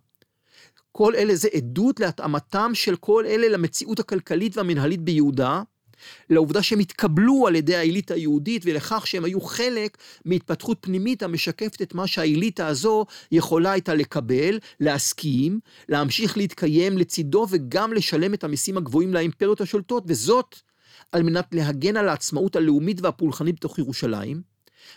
כל 0.91 1.15
אלה 1.15 1.35
זה 1.35 1.47
עדות 1.53 1.99
להתאמתם 1.99 2.71
של 2.73 2.95
כל 2.95 3.25
אלה 3.25 3.49
למציאות 3.49 3.99
הכלכלית 3.99 4.57
והמנהלית 4.57 5.01
ביהודה, 5.01 5.61
לעובדה 6.29 6.63
שהם 6.63 6.79
התקבלו 6.79 7.47
על 7.47 7.55
ידי 7.55 7.75
האליטה 7.75 8.13
היהודית 8.13 8.61
ולכך 8.65 9.07
שהם 9.07 9.25
היו 9.25 9.41
חלק 9.41 9.97
מהתפתחות 10.25 10.77
פנימית 10.81 11.23
המשקפת 11.23 11.81
את 11.81 11.95
מה 11.95 12.07
שהאליטה 12.07 12.67
הזו 12.67 13.05
יכולה 13.31 13.71
הייתה 13.71 13.93
לקבל, 13.93 14.59
להסכים, 14.79 15.59
להמשיך 15.89 16.37
להתקיים 16.37 16.97
לצידו 16.97 17.47
וגם 17.49 17.93
לשלם 17.93 18.33
את 18.33 18.43
המיסים 18.43 18.77
הגבוהים 18.77 19.13
לאימפריות 19.13 19.61
השולטות, 19.61 20.03
וזאת 20.07 20.55
על 21.11 21.23
מנת 21.23 21.47
להגן 21.51 21.97
על 21.97 22.09
העצמאות 22.09 22.55
הלאומית 22.55 23.01
והפולחנית 23.01 23.55
בתוך 23.55 23.79
ירושלים, 23.79 24.41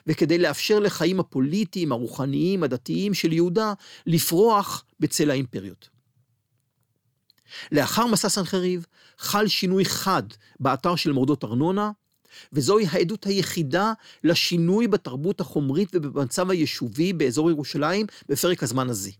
וכדי 0.07 0.39
לאפשר 0.39 0.79
לחיים 0.79 1.21
הפוליטיים, 1.21 1.93
הרוחניים, 1.93 2.63
הדתיים 2.63 3.15
של 3.15 3.33
יהודה 3.33 3.73
לפרוח 4.07 4.85
בצל 5.01 5.31
האימפריות. 5.31 5.94
לאחר 7.73 8.07
מסע 8.07 8.29
סנחריב 8.29 8.87
חל 9.19 9.49
שינוי 9.49 9.85
חד 9.85 10.23
באתר 10.61 10.97
של 10.97 11.13
מורדות 11.13 11.45
ארנונה, 11.45 11.91
וזוהי 12.53 12.87
העדות 12.91 13.27
היחידה 13.27 13.93
לשינוי 14.25 14.89
בתרבות 14.89 15.41
החומרית 15.41 15.89
ובמצב 15.93 16.51
היישובי 16.51 17.13
באזור 17.13 17.51
ירושלים 17.51 18.07
בפרק 18.29 18.63
הזמן 18.63 18.91
הזה. 18.91 19.11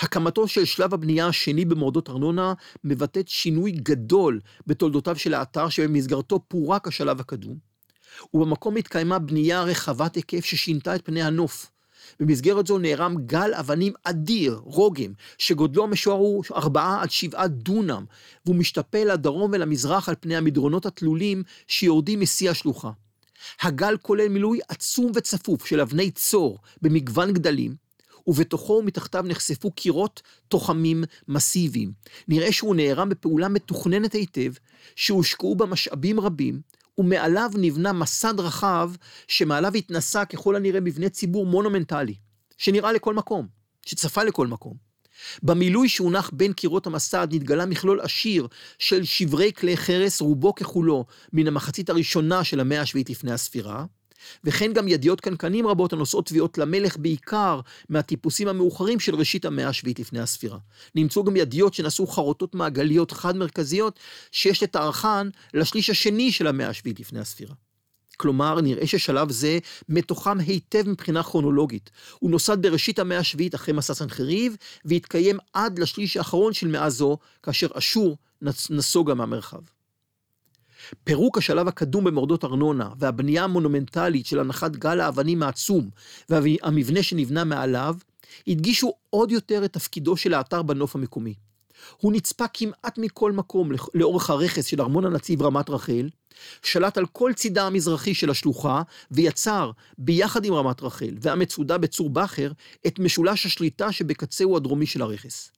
הקמתו 0.00 0.48
של 0.48 0.64
שלב 0.64 0.94
הבנייה 0.94 1.26
השני 1.26 1.64
במורדות 1.64 2.10
ארנונה 2.10 2.54
מבטאת 2.84 3.28
שינוי 3.28 3.72
גדול 3.72 4.40
בתולדותיו 4.66 5.16
של 5.16 5.34
האתר 5.34 5.68
שבמסגרתו 5.68 6.40
פורק 6.48 6.88
השלב 6.88 7.20
הקדום, 7.20 7.58
ובמקום 8.34 8.76
התקיימה 8.76 9.18
בנייה 9.18 9.62
רחבת 9.62 10.14
היקף 10.14 10.44
ששינתה 10.44 10.94
את 10.94 11.04
פני 11.04 11.22
הנוף. 11.22 11.70
במסגרת 12.20 12.66
זו 12.66 12.78
נערם 12.78 13.14
גל 13.26 13.54
אבנים 13.54 13.92
אדיר, 14.04 14.60
רוגם, 14.64 15.12
שגודלו 15.38 15.84
המשוער 15.84 16.18
הוא 16.18 16.44
ארבעה 16.54 17.02
עד 17.02 17.10
שבעה 17.10 17.48
דונם, 17.48 18.04
והוא 18.44 18.56
משתפל 18.56 19.12
לדרום 19.12 19.50
ולמזרח 19.54 20.08
על 20.08 20.14
פני 20.20 20.36
המדרונות 20.36 20.86
התלולים 20.86 21.42
שיורדים 21.66 22.20
משיא 22.20 22.50
השלוחה. 22.50 22.90
הגל 23.60 23.96
כולל 24.02 24.28
מילוי 24.28 24.58
עצום 24.68 25.12
וצפוף 25.14 25.66
של 25.66 25.80
אבני 25.80 26.10
צור 26.10 26.58
במגוון 26.82 27.32
גדלים, 27.32 27.74
ובתוכו 28.26 28.72
ומתחתיו 28.72 29.24
נחשפו 29.28 29.70
קירות 29.70 30.22
תוחמים 30.48 31.04
מסיביים. 31.28 31.92
נראה 32.28 32.52
שהוא 32.52 32.74
נערם 32.74 33.08
בפעולה 33.08 33.48
מתוכננת 33.48 34.12
היטב, 34.12 34.52
שהושקעו 34.96 35.56
בה 35.56 35.66
משאבים 35.66 36.20
רבים, 36.20 36.60
ומעליו 36.98 37.50
נבנה 37.54 37.92
מסד 37.92 38.40
רחב, 38.40 38.90
שמעליו 39.28 39.74
התנסה 39.74 40.24
ככל 40.24 40.56
הנראה 40.56 40.80
מבנה 40.80 41.08
ציבור 41.08 41.46
מונומנטלי, 41.46 42.14
שנראה 42.58 42.92
לכל 42.92 43.14
מקום, 43.14 43.46
שצפה 43.86 44.22
לכל 44.22 44.46
מקום. 44.46 44.94
במילוי 45.42 45.88
שהונח 45.88 46.30
בין 46.32 46.52
קירות 46.52 46.86
המסד 46.86 47.28
נתגלה 47.30 47.66
מכלול 47.66 48.00
עשיר 48.00 48.46
של 48.78 49.04
שברי 49.04 49.52
כלי 49.52 49.76
חרס, 49.76 50.20
רובו 50.20 50.54
ככולו, 50.54 51.04
מן 51.32 51.46
המחצית 51.46 51.90
הראשונה 51.90 52.44
של 52.44 52.60
המאה 52.60 52.80
השביעית 52.80 53.10
לפני 53.10 53.32
הספירה, 53.32 53.84
וכן 54.44 54.72
גם 54.72 54.88
ידיעות 54.88 55.20
קנקנים 55.20 55.66
רבות 55.66 55.92
הנושאות 55.92 56.26
תביעות 56.26 56.58
למלך 56.58 56.96
בעיקר 56.96 57.60
מהטיפוסים 57.88 58.48
המאוחרים 58.48 59.00
של 59.00 59.14
ראשית 59.14 59.44
המאה 59.44 59.68
השביעית 59.68 60.00
לפני 60.00 60.20
הספירה. 60.20 60.58
נמצאו 60.94 61.24
גם 61.24 61.36
ידיעות 61.36 61.74
שנשאו 61.74 62.06
חרוטות 62.06 62.54
מעגליות 62.54 63.10
חד-מרכזיות 63.10 63.98
שיש 64.32 64.62
לתארכן 64.62 65.26
לשליש 65.54 65.90
השני 65.90 66.32
של 66.32 66.46
המאה 66.46 66.68
השביעית 66.68 67.00
לפני 67.00 67.20
הספירה. 67.20 67.54
כלומר, 68.16 68.60
נראה 68.60 68.86
ששלב 68.86 69.30
זה 69.30 69.58
מתוחם 69.88 70.38
היטב 70.40 70.88
מבחינה 70.88 71.22
כרונולוגית. 71.22 71.90
הוא 72.18 72.30
נוסד 72.30 72.62
בראשית 72.62 72.98
המאה 72.98 73.18
השביעית 73.18 73.54
אחרי 73.54 73.74
מסע 73.74 73.94
סנחריב, 73.94 74.56
והתקיים 74.84 75.38
עד 75.52 75.78
לשליש 75.78 76.16
האחרון 76.16 76.52
של 76.52 76.68
מאה 76.68 76.90
זו, 76.90 77.18
כאשר 77.42 77.68
אשור 77.74 78.16
נסוגה 78.70 79.14
מהמרחב. 79.14 79.60
פירוק 81.04 81.38
השלב 81.38 81.68
הקדום 81.68 82.04
במורדות 82.04 82.44
ארנונה 82.44 82.90
והבנייה 82.98 83.44
המונומנטלית 83.44 84.26
של 84.26 84.40
הנחת 84.40 84.76
גל 84.76 85.00
האבנים 85.00 85.42
העצום 85.42 85.90
והמבנה 86.28 87.02
שנבנה 87.02 87.44
מעליו, 87.44 87.96
הדגישו 88.48 88.92
עוד 89.10 89.32
יותר 89.32 89.64
את 89.64 89.72
תפקידו 89.72 90.16
של 90.16 90.34
האתר 90.34 90.62
בנוף 90.62 90.94
המקומי. 90.94 91.34
הוא 92.00 92.12
נצפה 92.12 92.44
כמעט 92.54 92.98
מכל 92.98 93.32
מקום 93.32 93.70
לאורך 93.94 94.30
הרכס 94.30 94.64
של 94.66 94.80
ארמון 94.80 95.04
הנציב 95.04 95.42
רמת 95.42 95.70
רחל, 95.70 96.08
שלט 96.62 96.98
על 96.98 97.06
כל 97.06 97.32
צידה 97.32 97.66
המזרחי 97.66 98.14
של 98.14 98.30
השלוחה, 98.30 98.82
ויצר, 99.10 99.70
ביחד 99.98 100.44
עם 100.44 100.54
רמת 100.54 100.82
רחל 100.82 101.14
והמצודה 101.20 101.78
בצור 101.78 102.10
בכר, 102.10 102.52
את 102.86 102.98
משולש 102.98 103.46
השליטה 103.46 103.92
שבקצהו 103.92 104.56
הדרומי 104.56 104.86
של 104.86 105.02
הרכס. 105.02 105.50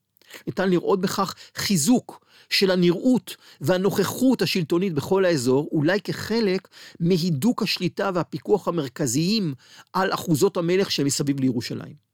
ניתן 0.47 0.71
לראות 0.71 1.01
בכך 1.01 1.35
חיזוק 1.55 2.27
של 2.51 2.71
הנראות 2.71 3.37
והנוכחות 3.61 4.43
השלטונית 4.43 4.93
בכל 4.93 5.25
האזור, 5.25 5.69
אולי 5.73 6.01
כחלק 6.01 6.69
מהידוק 7.01 7.63
השליטה 7.63 8.11
והפיקוח 8.15 8.69
המרכזיים 8.69 9.55
על 9.93 10.15
אחוזות 10.15 10.57
המלך 10.57 10.91
שמסביב 10.91 11.41
לירושלים. 11.41 12.07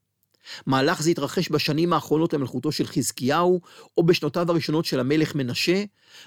מהלך 0.67 1.03
זה 1.03 1.11
התרחש 1.11 1.51
בשנים 1.51 1.93
האחרונות 1.93 2.33
למלכותו 2.33 2.73
של 2.73 2.87
חזקיהו, 2.87 3.61
או 3.97 4.03
בשנותיו 4.03 4.51
הראשונות 4.51 4.85
של 4.85 5.01
המלך 5.01 5.35
מנשה, 5.35 5.85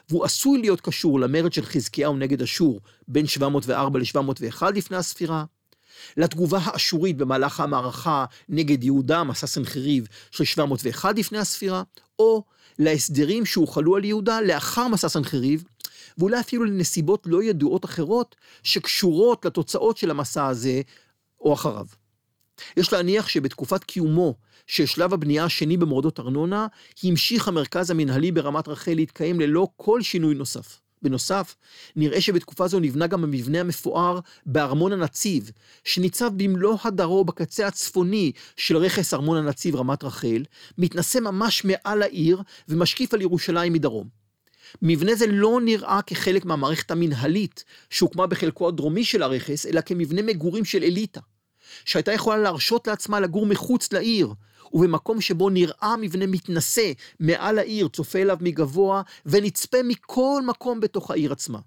והוא 0.09 0.25
עשוי 0.25 0.61
להיות 0.61 0.81
קשור 0.81 1.19
למרד 1.19 1.53
של 1.53 1.65
חזקיהו 1.65 2.17
נגד 2.17 2.41
אשור 2.41 2.79
בין 3.07 3.27
704 3.27 3.99
ל-701 3.99 4.71
לפני 4.75 4.97
הספירה, 4.97 5.45
לתגובה 6.17 6.59
האשורית 6.63 7.17
במהלך 7.17 7.59
המערכה 7.59 8.25
נגד 8.49 8.83
יהודה, 8.83 9.23
מסע 9.23 9.47
סנחריב 9.47 10.07
של 10.31 10.43
701 10.43 11.17
לפני 11.17 11.37
הספירה, 11.37 11.83
או 12.19 12.43
להסדרים 12.79 13.45
שהוחלו 13.45 13.95
על 13.95 14.05
יהודה 14.05 14.41
לאחר 14.41 14.87
מסע 14.87 15.09
סנחריב, 15.09 15.63
ואולי 16.17 16.39
אפילו 16.39 16.65
לנסיבות 16.65 17.23
לא 17.25 17.43
ידועות 17.43 17.85
אחרות 17.85 18.35
שקשורות 18.63 19.45
לתוצאות 19.45 19.97
של 19.97 20.11
המסע 20.11 20.47
הזה 20.47 20.81
או 21.41 21.53
אחריו. 21.53 21.85
יש 22.77 22.93
להניח 22.93 23.27
שבתקופת 23.27 23.83
קיומו 23.83 24.35
של 24.67 24.85
שלב 24.85 25.13
הבנייה 25.13 25.45
השני 25.45 25.77
במורדות 25.77 26.19
ארנונה, 26.19 26.67
המשיך 27.03 27.47
המרכז 27.47 27.91
המנהלי 27.91 28.31
ברמת 28.31 28.67
רחל 28.67 28.93
להתקיים 28.93 29.39
ללא 29.39 29.67
כל 29.75 30.01
שינוי 30.01 30.35
נוסף. 30.35 30.79
בנוסף, 31.05 31.55
נראה 31.95 32.21
שבתקופה 32.21 32.67
זו 32.67 32.79
נבנה 32.79 33.07
גם 33.07 33.23
המבנה 33.23 33.59
המפואר 33.59 34.19
בארמון 34.45 34.93
הנציב, 34.93 35.51
שניצב 35.83 36.31
במלוא 36.37 36.77
הדרו 36.83 37.25
בקצה 37.25 37.67
הצפוני 37.67 38.31
של 38.57 38.77
רכס 38.77 39.13
ארמון 39.13 39.37
הנציב 39.37 39.75
רמת 39.75 40.03
רחל, 40.03 40.43
מתנשא 40.77 41.19
ממש 41.19 41.65
מעל 41.65 42.01
העיר 42.01 42.41
ומשקיף 42.69 43.13
על 43.13 43.21
ירושלים 43.21 43.73
מדרום. 43.73 44.07
מבנה 44.81 45.15
זה 45.15 45.27
לא 45.27 45.59
נראה 45.63 45.99
כחלק 46.01 46.45
מהמערכת 46.45 46.91
המנהלית 46.91 47.63
שהוקמה 47.89 48.27
בחלקו 48.27 48.67
הדרומי 48.67 49.05
של 49.05 49.23
הרכס, 49.23 49.65
אלא 49.65 49.81
כמבנה 49.81 50.21
מגורים 50.21 50.65
של 50.65 50.83
אליטה. 50.83 51.21
שהייתה 51.85 52.11
יכולה 52.11 52.37
להרשות 52.37 52.87
לעצמה 52.87 53.19
לגור 53.19 53.45
מחוץ 53.45 53.93
לעיר, 53.93 54.33
ובמקום 54.73 55.21
שבו 55.21 55.49
נראה 55.49 55.95
מבנה 56.01 56.27
מתנשא 56.27 56.91
מעל 57.19 57.59
העיר, 57.59 57.87
צופה 57.87 58.19
אליו 58.19 58.37
מגבוה, 58.41 59.01
ונצפה 59.25 59.77
מכל 59.83 60.41
מקום 60.45 60.79
בתוך 60.79 61.11
העיר 61.11 61.31
עצמה. 61.31 61.59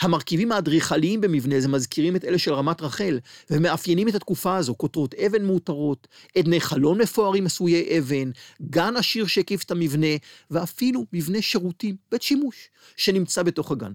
המרכיבים 0.00 0.52
האדריכליים 0.52 1.20
במבנה 1.20 1.60
זה 1.60 1.68
מזכירים 1.68 2.16
את 2.16 2.24
אלה 2.24 2.38
של 2.38 2.54
רמת 2.54 2.82
רחל, 2.82 3.18
ומאפיינים 3.50 4.08
את 4.08 4.14
התקופה 4.14 4.56
הזו, 4.56 4.74
כותרות 4.78 5.14
אבן 5.14 5.44
מאותרות, 5.44 6.08
עדני 6.38 6.60
חלון 6.60 7.00
מפוארים 7.00 7.46
עשויי 7.46 7.98
אבן, 7.98 8.30
גן 8.62 8.96
עשיר 8.96 9.26
שהקיף 9.26 9.62
את 9.62 9.70
המבנה, 9.70 10.16
ואפילו 10.50 11.04
מבנה 11.12 11.42
שירותים, 11.42 11.96
בית 12.10 12.22
שימוש, 12.22 12.68
שנמצא 12.96 13.42
בתוך 13.42 13.70
הגן. 13.70 13.92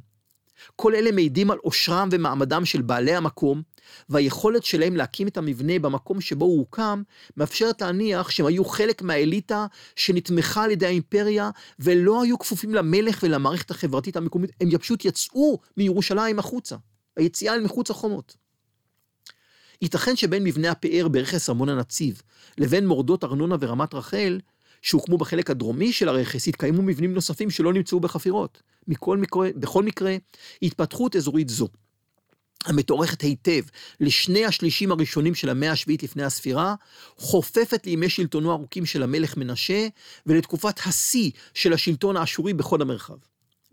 כל 0.76 0.96
אלה 0.96 1.12
מעידים 1.12 1.52
על 1.52 1.58
עושרם 1.62 2.10
ומעמדם 2.12 2.66
של 2.66 2.82
בעלי 2.82 3.16
המקום, 3.16 3.62
והיכולת 4.10 4.64
שלהם 4.64 4.96
להקים 4.96 5.28
את 5.28 5.38
המבנה 5.38 5.80
במקום 5.80 6.22
שבו 6.22 6.46
הוא 6.46 6.60
הוקם, 6.60 7.04
מאפשרת 7.38 7.82
להניח 7.82 8.30
שהם 8.30 8.46
היו 8.46 8.66
חלק 8.66 9.02
מהאליטה 9.02 9.66
שנתמכה 9.96 10.64
על 10.64 10.72
ידי 10.72 10.86
האימפריה, 10.86 11.50
ולא 11.80 12.24
היו 12.24 12.40
כפופים 12.40 12.74
למלך 12.74 13.20
ולמערכת 13.24 13.72
החברתית 13.72 14.18
המקומית, 14.18 14.52
הם 14.62 14.78
פשוט 14.78 15.06
יצאו 15.06 15.60
מירושלים 15.78 16.40
החוצה. 16.40 16.76
היציאה 17.18 17.54
אל 17.54 17.62
מחוץ 17.62 17.92
החומות. 17.92 18.36
ייתכן 19.82 20.16
שבין 20.16 20.44
מבנה 20.44 20.72
הפאר 20.72 21.08
ברכס 21.08 21.50
ארמון 21.50 21.70
הנציב 21.70 22.22
לבין 22.58 22.88
מורדות 22.88 23.24
ארנונה 23.24 23.56
ורמת 23.60 23.94
רחל, 23.94 24.40
שהוקמו 24.82 25.18
בחלק 25.18 25.50
הדרומי 25.50 25.94
של 25.94 26.10
הרכס, 26.10 26.48
התקיימו 26.48 26.82
מבנים 26.82 27.14
נוספים 27.14 27.50
שלא 27.50 27.74
נמצאו 27.74 28.00
בחפירות. 28.00 28.62
מכל 28.88 29.18
מקרה, 29.18 29.50
בכל 29.56 29.84
מקרה, 29.84 30.16
התפתחות 30.62 31.16
אזורית 31.16 31.50
זו, 31.50 31.68
המתוארכת 32.66 33.22
היטב 33.22 33.62
לשני 34.00 34.46
השלישים 34.46 34.92
הראשונים 34.92 35.36
של 35.36 35.50
המאה 35.50 35.72
השביעית 35.72 36.04
לפני 36.04 36.24
הספירה, 36.24 36.76
חופפת 37.18 37.86
לימי 37.86 38.10
שלטונו 38.10 38.52
הארוכים 38.52 38.86
של 38.86 39.04
המלך 39.04 39.38
מנשה 39.38 39.88
ולתקופת 40.26 40.80
השיא 40.86 41.32
של 41.54 41.74
השלטון 41.74 42.18
האשורי 42.18 42.54
בכל 42.54 42.82
המרחב. 42.82 43.18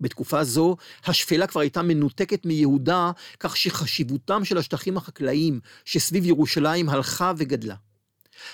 בתקופה 0.01 0.45
זו, 0.45 0.77
השפלה 1.05 1.47
כבר 1.47 1.61
הייתה 1.61 1.83
מנותקת 1.83 2.47
מיהודה, 2.47 3.11
כך 3.41 3.57
שחשיבותם 3.57 4.45
של 4.45 4.59
השטחים 4.59 4.97
החקלאיים 4.97 5.61
שסביב 5.85 6.27
ירושלים 6.27 6.89
הלכה 6.89 7.33
וגדלה. 7.37 7.75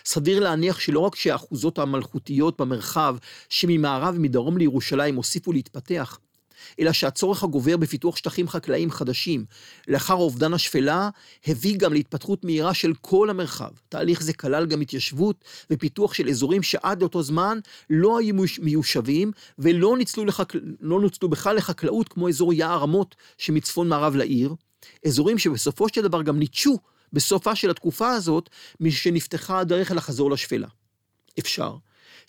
סביר 0.05 0.41
להניח 0.41 0.81
שלא 0.81 1.01
רק 1.01 1.15
שהאחוזות 1.15 1.79
המלכותיות 1.79 2.61
במרחב 2.61 3.17
שממערב 3.49 4.15
ומדרום 4.17 4.59
לירושלים 4.59 5.17
הוסיפו 5.17 5.53
להתפתח, 5.53 6.19
אלא 6.81 6.93
שהצורך 6.93 7.43
הגובר 7.43 7.77
בפיתוח 7.77 8.17
שטחים 8.17 8.49
חקלאיים 8.49 8.91
חדשים 8.91 9.45
לאחר 9.89 10.15
אובדן 10.15 10.55
השפלה, 10.55 11.11
הביא 11.47 11.77
גם 11.77 11.93
להתפתחות 11.93 12.45
מהירה 12.45 12.75
של 12.75 12.93
כל 13.01 13.31
המרחב. 13.31 13.71
תהליך 13.89 14.23
זה 14.23 14.33
כלל 14.33 14.67
גם 14.67 14.81
התיישבות 14.81 15.45
ופיתוח 15.71 16.15
של 16.15 16.29
אזורים 16.29 16.63
שעד 16.63 17.01
לאותו 17.01 17.23
זמן 17.23 17.59
לא 17.91 18.19
היו 18.19 18.35
מיושבים 18.61 19.33
ולא 19.59 19.97
ניצלו, 19.97 20.25
לחק... 20.25 20.53
לא 20.81 21.01
נוצלו 21.01 21.29
בכלל 21.29 21.57
לחקלאות 21.57 22.09
כמו 22.09 22.29
אזור 22.29 22.53
יער 22.53 22.79
רמות 22.79 23.15
שמצפון 23.39 23.89
מערב 23.89 24.17
לעיר, 24.17 24.55
אזורים 25.07 25.39
שבסופו 25.39 25.89
של 25.89 26.03
דבר 26.03 26.23
גם 26.23 26.39
ניטשו 26.39 26.79
בסופה 27.13 27.55
של 27.55 27.71
התקופה 27.71 28.11
הזאת, 28.11 28.51
משנפתחה 28.81 29.59
הדרך 29.59 29.91
לחזור 29.91 30.31
לשפלה. 30.31 30.69
אפשר 31.39 31.77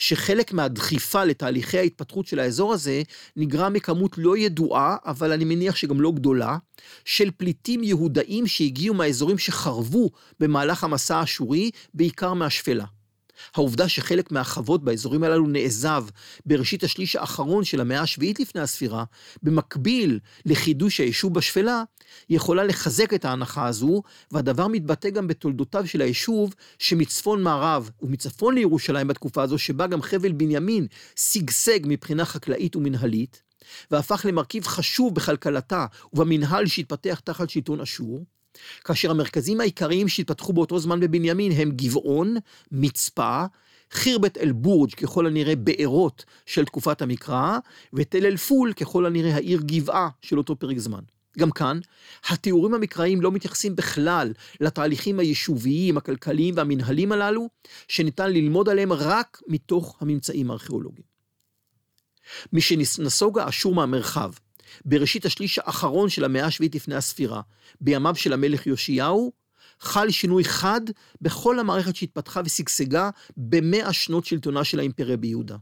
שחלק 0.03 0.53
מהדחיפה 0.53 1.23
לתהליכי 1.23 1.77
ההתפתחות 1.77 2.27
של 2.27 2.39
האזור 2.39 2.73
הזה 2.73 3.01
נגרם 3.35 3.73
מכמות 3.73 4.17
לא 4.17 4.37
ידועה, 4.37 4.95
אבל 5.05 5.31
אני 5.31 5.45
מניח 5.45 5.75
שגם 5.75 6.01
לא 6.01 6.11
גדולה, 6.11 6.57
של 7.05 7.31
פליטים 7.37 7.83
יהודאים 7.83 8.47
שהגיעו 8.47 8.95
מהאזורים 8.95 9.37
שחרבו 9.37 10.09
במהלך 10.39 10.83
המסע 10.83 11.17
האשורי, 11.17 11.71
בעיקר 11.93 12.33
מהשפלה. 12.33 12.85
העובדה 13.55 13.89
שחלק 13.89 14.31
מהחוות 14.31 14.83
באזורים 14.83 15.23
הללו 15.23 15.47
נעזב 15.47 16.05
בראשית 16.45 16.83
השליש 16.83 17.15
האחרון 17.15 17.63
של 17.63 17.81
המאה 17.81 18.01
השביעית 18.01 18.39
לפני 18.39 18.61
הספירה, 18.61 19.03
במקביל 19.43 20.19
לחידוש 20.45 20.99
היישוב 20.99 21.33
בשפלה, 21.33 21.83
יכולה 22.29 22.63
לחזק 22.63 23.13
את 23.13 23.25
ההנחה 23.25 23.67
הזו, 23.67 24.03
והדבר 24.31 24.67
מתבטא 24.67 25.09
גם 25.09 25.27
בתולדותיו 25.27 25.87
של 25.87 26.01
היישוב, 26.01 26.55
שמצפון 26.79 27.43
מערב 27.43 27.89
ומצפון 28.01 28.55
לירושלים 28.55 29.07
בתקופה 29.07 29.43
הזו, 29.43 29.57
שבה 29.57 29.87
גם 29.87 30.01
חבל 30.01 30.31
בנימין 30.31 30.87
שגשג 31.15 31.79
מבחינה 31.83 32.25
חקלאית 32.25 32.75
ומנהלית, 32.75 33.41
והפך 33.91 34.25
למרכיב 34.29 34.67
חשוב 34.67 35.15
בכלכלתה 35.15 35.85
ובמנהל 36.13 36.67
שהתפתח 36.67 37.21
תחת 37.23 37.49
שלטון 37.49 37.81
אשור, 37.81 38.25
כאשר 38.83 39.11
המרכזים 39.11 39.61
העיקריים 39.61 40.07
שהתפתחו 40.07 40.53
באותו 40.53 40.79
זמן 40.79 40.99
בבנימין 40.99 41.51
הם 41.51 41.71
גבעון, 41.71 42.35
מצפה, 42.71 43.45
חירבת 43.91 44.37
אל-בורג' 44.37 44.93
ככל 44.93 45.27
הנראה 45.27 45.55
בארות 45.55 46.25
של 46.45 46.65
תקופת 46.65 47.01
המקרא, 47.01 47.57
ותל 47.93 48.25
אל-פול 48.25 48.73
ככל 48.73 49.05
הנראה 49.05 49.35
העיר 49.35 49.61
גבעה 49.65 50.09
של 50.21 50.37
אותו 50.37 50.55
פרק 50.55 50.77
זמן. 50.77 51.01
גם 51.39 51.51
כאן, 51.51 51.79
התיאורים 52.29 52.73
המקראיים 52.73 53.21
לא 53.21 53.31
מתייחסים 53.31 53.75
בכלל 53.75 54.33
לתהליכים 54.59 55.19
היישוביים, 55.19 55.97
הכלכליים 55.97 56.53
והמנהלים 56.57 57.11
הללו, 57.11 57.49
שניתן 57.87 58.31
ללמוד 58.31 58.69
עליהם 58.69 58.93
רק 58.93 59.41
מתוך 59.47 59.97
הממצאים 60.01 60.51
הארכיאולוגיים. 60.51 61.13
משנסוגה 62.53 63.49
אשור 63.49 63.75
מהמרחב 63.75 64.31
בראשית 64.85 65.25
השליש 65.25 65.59
האחרון 65.59 66.09
של 66.09 66.23
המאה 66.23 66.45
השביעית 66.45 66.75
לפני 66.75 66.95
הספירה, 66.95 67.41
בימיו 67.81 68.15
של 68.15 68.33
המלך 68.33 68.67
יאשיהו, 68.67 69.31
חל 69.79 70.11
שינוי 70.11 70.43
חד 70.43 70.81
בכל 71.21 71.59
המערכת 71.59 71.95
שהתפתחה 71.95 72.41
ושגשגה 72.45 73.09
במאה 73.37 73.93
שנות 73.93 74.25
שלטונה 74.25 74.63
של 74.63 74.79
האימפריה 74.79 75.17
ביהודה. 75.17 75.55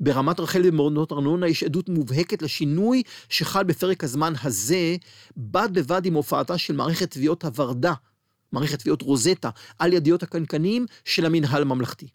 ברמת 0.00 0.40
רחל 0.40 0.62
ומורדות 0.64 1.12
ארנונה 1.12 1.48
יש 1.48 1.62
עדות 1.62 1.88
מובהקת 1.88 2.42
לשינוי 2.42 3.02
שחל 3.28 3.64
בפרק 3.64 4.04
הזמן 4.04 4.32
הזה, 4.42 4.96
בד 5.36 5.68
בבד 5.72 6.06
עם 6.06 6.14
הופעתה 6.14 6.58
של 6.58 6.76
מערכת 6.76 7.10
תביעות 7.10 7.44
הוורדה, 7.44 7.94
מערכת 8.52 8.78
תביעות 8.78 9.02
רוזטה, 9.02 9.50
על 9.78 9.92
ידיות 9.92 10.22
הקנקנים 10.22 10.86
של 11.04 11.26
המנהל 11.26 11.62
הממלכתי. 11.62 12.08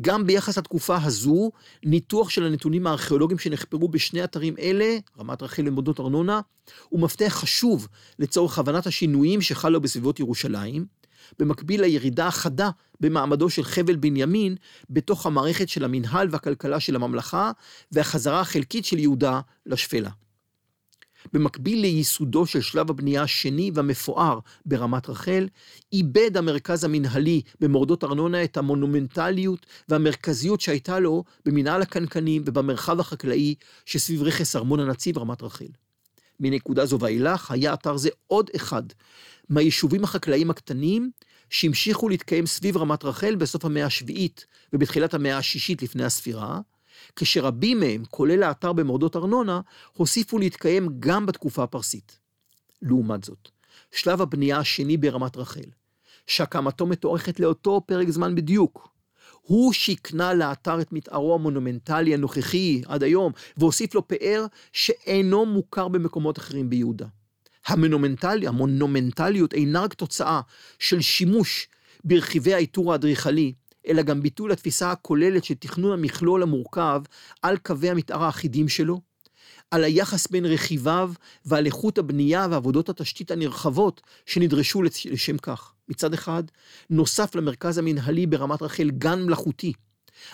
גם 0.00 0.26
ביחס 0.26 0.58
לתקופה 0.58 0.96
הזו, 1.02 1.50
ניתוח 1.84 2.30
של 2.30 2.44
הנתונים 2.44 2.86
הארכיאולוגיים 2.86 3.38
שנחפרו 3.38 3.88
בשני 3.88 4.24
אתרים 4.24 4.54
אלה, 4.58 4.96
רמת 5.18 5.42
רחל 5.42 5.68
ומודות 5.68 6.00
ארנונה, 6.00 6.40
הוא 6.88 7.00
מפתח 7.00 7.28
חשוב 7.28 7.88
לצורך 8.18 8.58
הבנת 8.58 8.86
השינויים 8.86 9.40
שחלו 9.40 9.80
בסביבות 9.80 10.20
ירושלים, 10.20 10.86
במקביל 11.38 11.80
לירידה 11.80 12.26
החדה 12.26 12.70
במעמדו 13.00 13.50
של 13.50 13.64
חבל 13.64 13.96
בנימין 13.96 14.56
בתוך 14.90 15.26
המערכת 15.26 15.68
של 15.68 15.84
המנהל 15.84 16.28
והכלכלה 16.30 16.80
של 16.80 16.96
הממלכה, 16.96 17.50
והחזרה 17.92 18.40
החלקית 18.40 18.84
של 18.84 18.98
יהודה 18.98 19.40
לשפלה. 19.66 20.10
במקביל 21.32 21.80
לייסודו 21.80 22.46
של 22.46 22.60
שלב 22.60 22.90
הבנייה 22.90 23.22
השני 23.22 23.70
והמפואר 23.74 24.38
ברמת 24.66 25.08
רחל, 25.08 25.48
איבד 25.92 26.36
המרכז 26.36 26.84
המנהלי 26.84 27.40
במורדות 27.60 28.04
ארנונה 28.04 28.44
את 28.44 28.56
המונומנטליות 28.56 29.66
והמרכזיות 29.88 30.60
שהייתה 30.60 31.00
לו 31.00 31.24
במנהל 31.44 31.82
הקנקנים 31.82 32.42
ובמרחב 32.46 33.00
החקלאי 33.00 33.54
שסביב 33.86 34.22
רכס 34.22 34.56
ארמון 34.56 34.80
הנציב 34.80 35.18
רמת 35.18 35.42
רחל. 35.42 35.68
מנקודה 36.40 36.86
זו 36.86 37.00
ואילך 37.00 37.50
היה 37.50 37.74
אתר 37.74 37.96
זה 37.96 38.08
עוד 38.26 38.50
אחד 38.56 38.82
מהיישובים 39.48 40.04
החקלאיים 40.04 40.50
הקטנים 40.50 41.10
שהמשיכו 41.50 42.08
להתקיים 42.08 42.46
סביב 42.46 42.76
רמת 42.76 43.04
רחל 43.04 43.34
בסוף 43.34 43.64
המאה 43.64 43.86
השביעית 43.86 44.46
ובתחילת 44.72 45.14
המאה 45.14 45.38
השישית 45.38 45.82
לפני 45.82 46.04
הספירה, 46.04 46.60
כשרבים 47.16 47.80
מהם, 47.80 48.02
כולל 48.10 48.42
האתר 48.42 48.72
במורדות 48.72 49.16
ארנונה, 49.16 49.60
הוסיפו 49.92 50.38
להתקיים 50.38 50.88
גם 51.00 51.26
בתקופה 51.26 51.62
הפרסית. 51.62 52.18
לעומת 52.82 53.24
זאת, 53.24 53.48
שלב 53.90 54.22
הבנייה 54.22 54.58
השני 54.58 54.96
ברמת 54.96 55.36
רחל, 55.36 55.70
שהקמתו 56.26 56.86
מתוארכת 56.86 57.40
לאותו 57.40 57.80
פרק 57.86 58.08
זמן 58.08 58.34
בדיוק, 58.34 58.92
הוא 59.42 59.72
שהקנה 59.72 60.34
לאתר 60.34 60.80
את 60.80 60.92
מתארו 60.92 61.34
המונומנטלי 61.34 62.14
הנוכחי 62.14 62.82
עד 62.86 63.02
היום, 63.02 63.32
והוסיף 63.56 63.94
לו 63.94 64.08
פאר 64.08 64.46
שאינו 64.72 65.46
מוכר 65.46 65.88
במקומות 65.88 66.38
אחרים 66.38 66.70
ביהודה. 66.70 67.06
המונומנטלי, 67.66 68.46
המונומנטליות 68.46 69.54
אינה 69.54 69.80
רק 69.80 69.94
תוצאה 69.94 70.40
של 70.78 71.00
שימוש 71.00 71.68
ברכיבי 72.04 72.54
העיטור 72.54 72.92
האדריכלי, 72.92 73.52
אלא 73.88 74.02
גם 74.02 74.22
ביטול 74.22 74.52
התפיסה 74.52 74.90
הכוללת 74.90 75.44
של 75.44 75.54
תכנון 75.54 75.92
המכלול 75.92 76.42
המורכב 76.42 77.02
על 77.42 77.56
קווי 77.56 77.90
המתאר 77.90 78.22
האחידים 78.22 78.68
שלו, 78.68 79.00
על 79.70 79.84
היחס 79.84 80.26
בין 80.26 80.46
רכיביו 80.46 81.12
ועל 81.44 81.66
איכות 81.66 81.98
הבנייה 81.98 82.46
ועבודות 82.50 82.88
התשתית 82.88 83.30
הנרחבות 83.30 84.00
שנדרשו 84.26 84.82
לשם 84.82 85.38
כך. 85.38 85.72
מצד 85.88 86.14
אחד, 86.14 86.42
נוסף 86.90 87.34
למרכז 87.34 87.78
המנהלי 87.78 88.26
ברמת 88.26 88.62
רחל 88.62 88.90
גן 88.90 89.22
מלאכותי, 89.22 89.72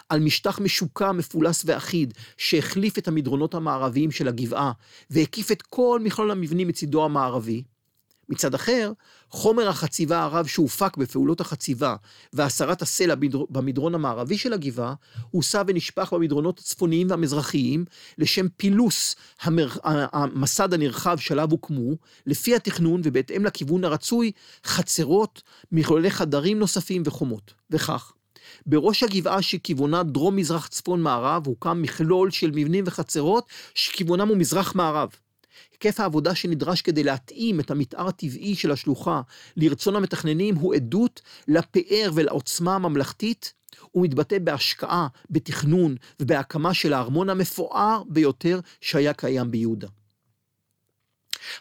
על 0.08 0.20
משטח 0.20 0.61
משוקע, 0.61 1.12
מפולס 1.12 1.62
ואחיד, 1.66 2.14
שהחליף 2.37 2.98
את 2.98 3.08
המדרונות 3.08 3.54
המערביים 3.54 4.11
של 4.11 4.28
הגבעה, 4.28 4.72
והקיף 5.11 5.52
את 5.52 5.62
כל 5.62 6.00
מכלול 6.04 6.30
המבנים 6.30 6.68
מצידו 6.68 7.04
המערבי, 7.04 7.62
מצד 8.28 8.54
אחר, 8.54 8.92
חומר 9.30 9.68
החציבה 9.68 10.22
הרב 10.22 10.46
שהופק 10.46 10.96
בפעולות 10.96 11.40
החציבה 11.40 11.96
והסרת 12.32 12.82
הסלע 12.82 13.14
במדרון 13.50 13.94
המערבי 13.94 14.38
של 14.38 14.52
הגבעה, 14.52 14.94
הוסע 15.30 15.62
ונשפך 15.66 16.12
במדרונות 16.12 16.58
הצפוניים 16.58 17.10
והמזרחיים 17.10 17.84
לשם 18.18 18.46
פילוס 18.56 19.16
המר... 19.40 19.68
המסד 19.84 20.74
הנרחב 20.74 21.18
שעליו 21.18 21.50
הוקמו, 21.50 21.92
לפי 22.26 22.54
התכנון 22.54 23.00
ובהתאם 23.04 23.44
לכיוון 23.44 23.84
הרצוי, 23.84 24.32
חצרות, 24.64 25.42
מכלולי 25.72 26.10
חדרים 26.10 26.58
נוספים 26.58 27.02
וחומות. 27.04 27.54
וכך, 27.70 28.12
בראש 28.66 29.02
הגבעה 29.02 29.42
שכיוונה 29.42 30.02
דרום-מזרח 30.02 30.66
צפון-מערב 30.66 31.46
הוקם 31.46 31.82
מכלול 31.82 32.30
של 32.30 32.50
מבנים 32.50 32.84
וחצרות 32.86 33.46
שכיוונם 33.74 34.28
הוא 34.28 34.36
מזרח-מערב. 34.36 35.08
היקף 35.73 36.01
העבודה 36.01 36.35
שנדרש 36.35 36.83
כדי 36.83 37.05
להתאים 37.05 37.61
את 37.61 37.71
המתאר 37.71 38.09
הטבעי 38.09 38.55
של 38.57 38.73
השלוחה 38.73 39.21
לרצון 39.57 39.97
המתכננים 39.97 40.55
הוא 40.55 40.75
עדות 40.75 41.21
לפאר 41.49 42.11
ולעוצמה 42.14 42.75
הממלכתית, 42.75 43.53
ומתבטא 43.94 44.38
בהשקעה, 44.38 45.09
בתכנון 45.31 45.97
ובהקמה 46.21 46.75
של 46.75 46.92
הארמון 46.92 47.31
המפואר 47.31 48.03
ביותר 48.09 48.61
שהיה 48.81 49.12
קיים 49.12 49.51
ביהודה. 49.51 49.88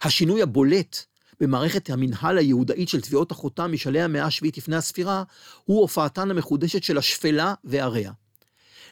השינוי 0.02 0.42
הבולט 0.42 0.98
במערכת 1.40 1.90
המנהל 1.90 2.38
היהודאית 2.38 2.90
של 2.90 3.02
תביעות 3.02 3.32
החותם 3.32 3.72
משלהי 3.72 4.02
המאה 4.02 4.26
השביעית 4.26 4.58
לפני 4.58 4.76
הספירה, 4.76 5.24
הוא 5.66 5.82
הופעתן 5.82 6.32
המחודשת 6.32 6.84
של 6.84 6.98
השפלה 6.98 7.54
ועריה. 7.64 8.12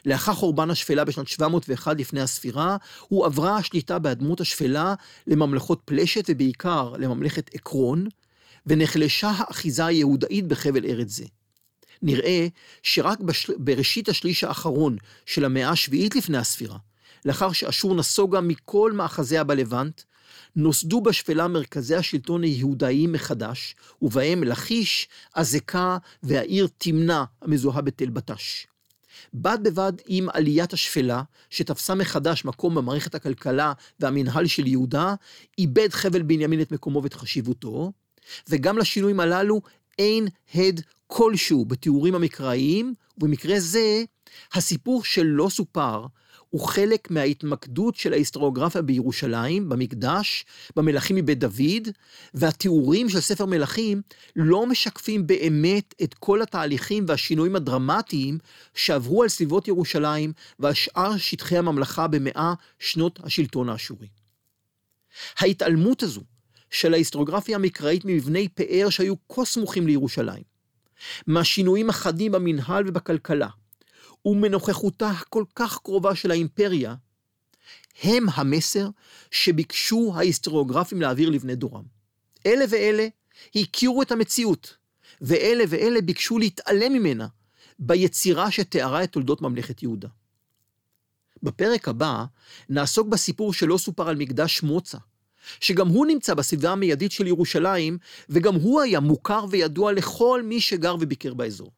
לאחר 0.06 0.34
חורבן 0.34 0.70
השפלה 0.70 1.04
בשנת 1.04 1.28
701 1.28 2.00
לפני 2.00 2.20
הספירה, 2.20 2.76
הוא 3.08 3.26
עברה 3.26 3.56
השליטה 3.56 3.98
באדמות 3.98 4.40
השפלה 4.40 4.94
לממלכות 5.26 5.80
פלשת 5.84 6.24
ובעיקר 6.28 6.92
לממלכת 6.98 7.54
עקרון, 7.54 8.06
ונחלשה 8.66 9.32
האחיזה 9.36 9.86
היהודאית 9.86 10.46
בחבל 10.46 10.84
ארץ 10.84 11.08
זה. 11.08 11.24
נראה 12.02 12.46
שרק 12.82 13.20
בשל... 13.20 13.52
בראשית 13.58 14.08
השליש 14.08 14.44
האחרון 14.44 14.96
של 15.26 15.44
המאה 15.44 15.70
השביעית 15.70 16.16
לפני 16.16 16.38
הספירה, 16.38 16.78
לאחר 17.24 17.52
שאשור 17.52 17.94
נסוגה 17.94 18.40
מכל 18.40 18.92
מאחזיה 18.92 19.44
בלבנט, 19.44 20.02
נוסדו 20.56 21.00
בשפלה 21.00 21.48
מרכזי 21.48 21.94
השלטון 21.94 22.42
היהודאיים 22.42 23.12
מחדש, 23.12 23.76
ובהם 24.02 24.44
לכיש, 24.44 25.08
עזקה 25.34 25.98
והעיר 26.22 26.68
תמנע 26.78 27.24
המזוהה 27.42 27.80
בתל 27.82 28.10
בטש. 28.10 28.66
בד 29.34 29.58
בבד 29.62 29.92
עם 30.06 30.28
עליית 30.32 30.72
השפלה, 30.72 31.22
שתפסה 31.50 31.94
מחדש 31.94 32.44
מקום 32.44 32.74
במערכת 32.74 33.14
הכלכלה 33.14 33.72
והמנהל 34.00 34.46
של 34.46 34.66
יהודה, 34.66 35.14
איבד 35.58 35.88
חבל 35.92 36.22
בנימין 36.22 36.60
את 36.60 36.72
מקומו 36.72 37.02
ואת 37.02 37.14
חשיבותו, 37.14 37.92
וגם 38.48 38.78
לשינויים 38.78 39.20
הללו 39.20 39.60
אין 39.98 40.28
הד 40.54 40.82
כלשהו 41.06 41.64
בתיאורים 41.64 42.14
המקראיים, 42.14 42.94
ובמקרה 43.18 43.60
זה, 43.60 44.04
הסיפור 44.52 45.04
שלא 45.04 45.48
סופר 45.50 46.06
הוא 46.50 46.68
חלק 46.68 47.10
מההתמקדות 47.10 47.96
של 47.96 48.12
ההיסטוריוגרפיה 48.12 48.82
בירושלים, 48.82 49.68
במקדש, 49.68 50.44
במלכים 50.76 51.16
מבית 51.16 51.38
דוד, 51.38 51.88
והתיאורים 52.34 53.08
של 53.08 53.20
ספר 53.20 53.46
מלכים 53.46 54.02
לא 54.36 54.66
משקפים 54.66 55.26
באמת 55.26 55.94
את 56.02 56.14
כל 56.14 56.42
התהליכים 56.42 57.04
והשינויים 57.08 57.56
הדרמטיים 57.56 58.38
שעברו 58.74 59.22
על 59.22 59.28
סביבות 59.28 59.68
ירושלים 59.68 60.32
ועל 60.58 60.74
שאר 60.74 61.16
שטחי 61.16 61.58
הממלכה 61.58 62.06
במאה 62.06 62.54
שנות 62.78 63.20
השלטון 63.22 63.68
האשורי. 63.68 64.08
ההתעלמות 65.38 66.02
הזו 66.02 66.22
של 66.70 66.94
ההיסטוריוגרפיה 66.94 67.56
המקראית 67.56 68.04
ממבני 68.04 68.48
פאר 68.48 68.90
שהיו 68.90 69.14
כה 69.28 69.44
סמוכים 69.44 69.86
לירושלים, 69.86 70.42
מהשינויים 71.26 71.90
החדים 71.90 72.32
במנהל 72.32 72.84
ובכלכלה, 72.86 73.48
ומנוכחותה 74.26 75.10
הכל 75.10 75.44
כך 75.54 75.78
קרובה 75.78 76.14
של 76.14 76.30
האימפריה, 76.30 76.94
הם 78.02 78.26
המסר 78.34 78.88
שביקשו 79.30 80.12
ההיסטוריוגרפים 80.16 81.00
להעביר 81.00 81.30
לבני 81.30 81.54
דורם. 81.54 81.82
אלה 82.46 82.64
ואלה 82.68 83.08
הכירו 83.54 84.02
את 84.02 84.12
המציאות, 84.12 84.76
ואלה 85.20 85.64
ואלה 85.68 86.00
ביקשו 86.00 86.38
להתעלם 86.38 86.92
ממנה 86.92 87.26
ביצירה 87.78 88.50
שתיארה 88.50 89.04
את 89.04 89.12
תולדות 89.12 89.42
ממלכת 89.42 89.82
יהודה. 89.82 90.08
בפרק 91.42 91.88
הבא 91.88 92.24
נעסוק 92.68 93.08
בסיפור 93.08 93.52
שלא 93.52 93.78
סופר 93.78 94.08
על 94.08 94.16
מקדש 94.16 94.62
מוצא, 94.62 94.98
שגם 95.60 95.88
הוא 95.88 96.06
נמצא 96.06 96.34
בסביבה 96.34 96.72
המיידית 96.72 97.12
של 97.12 97.26
ירושלים, 97.26 97.98
וגם 98.28 98.54
הוא 98.54 98.80
היה 98.80 99.00
מוכר 99.00 99.44
וידוע 99.50 99.92
לכל 99.92 100.42
מי 100.44 100.60
שגר 100.60 100.96
וביקר 101.00 101.34
באזור. 101.34 101.70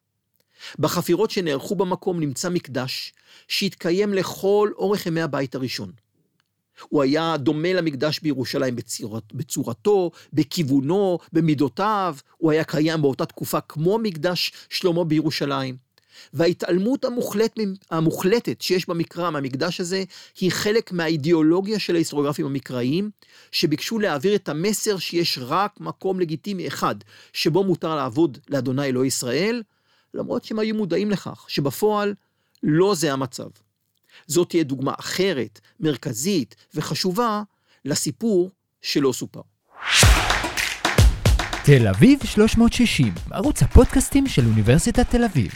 בחפירות 0.79 1.31
שנערכו 1.31 1.75
במקום 1.75 2.19
נמצא 2.19 2.49
מקדש 2.49 3.13
שהתקיים 3.47 4.13
לכל 4.13 4.71
אורך 4.75 5.05
ימי 5.05 5.21
הבית 5.21 5.55
הראשון. 5.55 5.91
הוא 6.89 7.03
היה 7.03 7.37
דומה 7.37 7.73
למקדש 7.73 8.19
בירושלים 8.19 8.75
בצורת, 8.75 9.33
בצורתו, 9.33 10.11
בכיוונו, 10.33 11.19
במידותיו, 11.33 12.15
הוא 12.37 12.51
היה 12.51 12.63
קיים 12.63 13.01
באותה 13.01 13.25
תקופה 13.25 13.61
כמו 13.61 13.97
מקדש 13.97 14.51
שלמה 14.69 15.03
בירושלים. 15.03 15.89
וההתעלמות 16.33 17.05
המוחלט, 17.05 17.59
המוחלטת 17.91 18.61
שיש 18.61 18.89
במקרא 18.89 19.29
מהמקדש 19.29 19.79
הזה, 19.79 20.03
היא 20.39 20.51
חלק 20.51 20.91
מהאידיאולוגיה 20.91 21.79
של 21.79 21.95
ההיסטוריוגרפים 21.95 22.45
המקראיים, 22.45 23.09
שביקשו 23.51 23.99
להעביר 23.99 24.35
את 24.35 24.49
המסר 24.49 24.97
שיש 24.97 25.39
רק 25.41 25.79
מקום 25.79 26.19
לגיטימי 26.19 26.67
אחד, 26.67 26.95
שבו 27.33 27.63
מותר 27.63 27.95
לעבוד 27.95 28.37
לאדוני 28.49 28.85
אלוהי 28.85 29.07
ישראל, 29.07 29.61
למרות 30.13 30.43
שהם 30.43 30.59
היו 30.59 30.75
מודעים 30.75 31.11
לכך 31.11 31.45
שבפועל 31.47 32.13
לא 32.63 32.95
זה 32.95 33.13
המצב. 33.13 33.49
זאת 34.27 34.49
תהיה 34.49 34.63
דוגמה 34.63 34.93
אחרת, 34.99 35.59
מרכזית 35.79 36.55
וחשובה 36.73 37.43
לסיפור 37.85 38.51
שלא 38.81 39.11
סופר. 39.11 39.41
תל 41.65 41.87
אביב 41.87 42.19
360, 42.25 43.13
ערוץ 43.31 43.63
הפודקאסטים 43.63 44.27
של 44.27 44.45
אוניברסיטת 44.45 45.09
תל 45.09 45.23
אביב. 45.23 45.51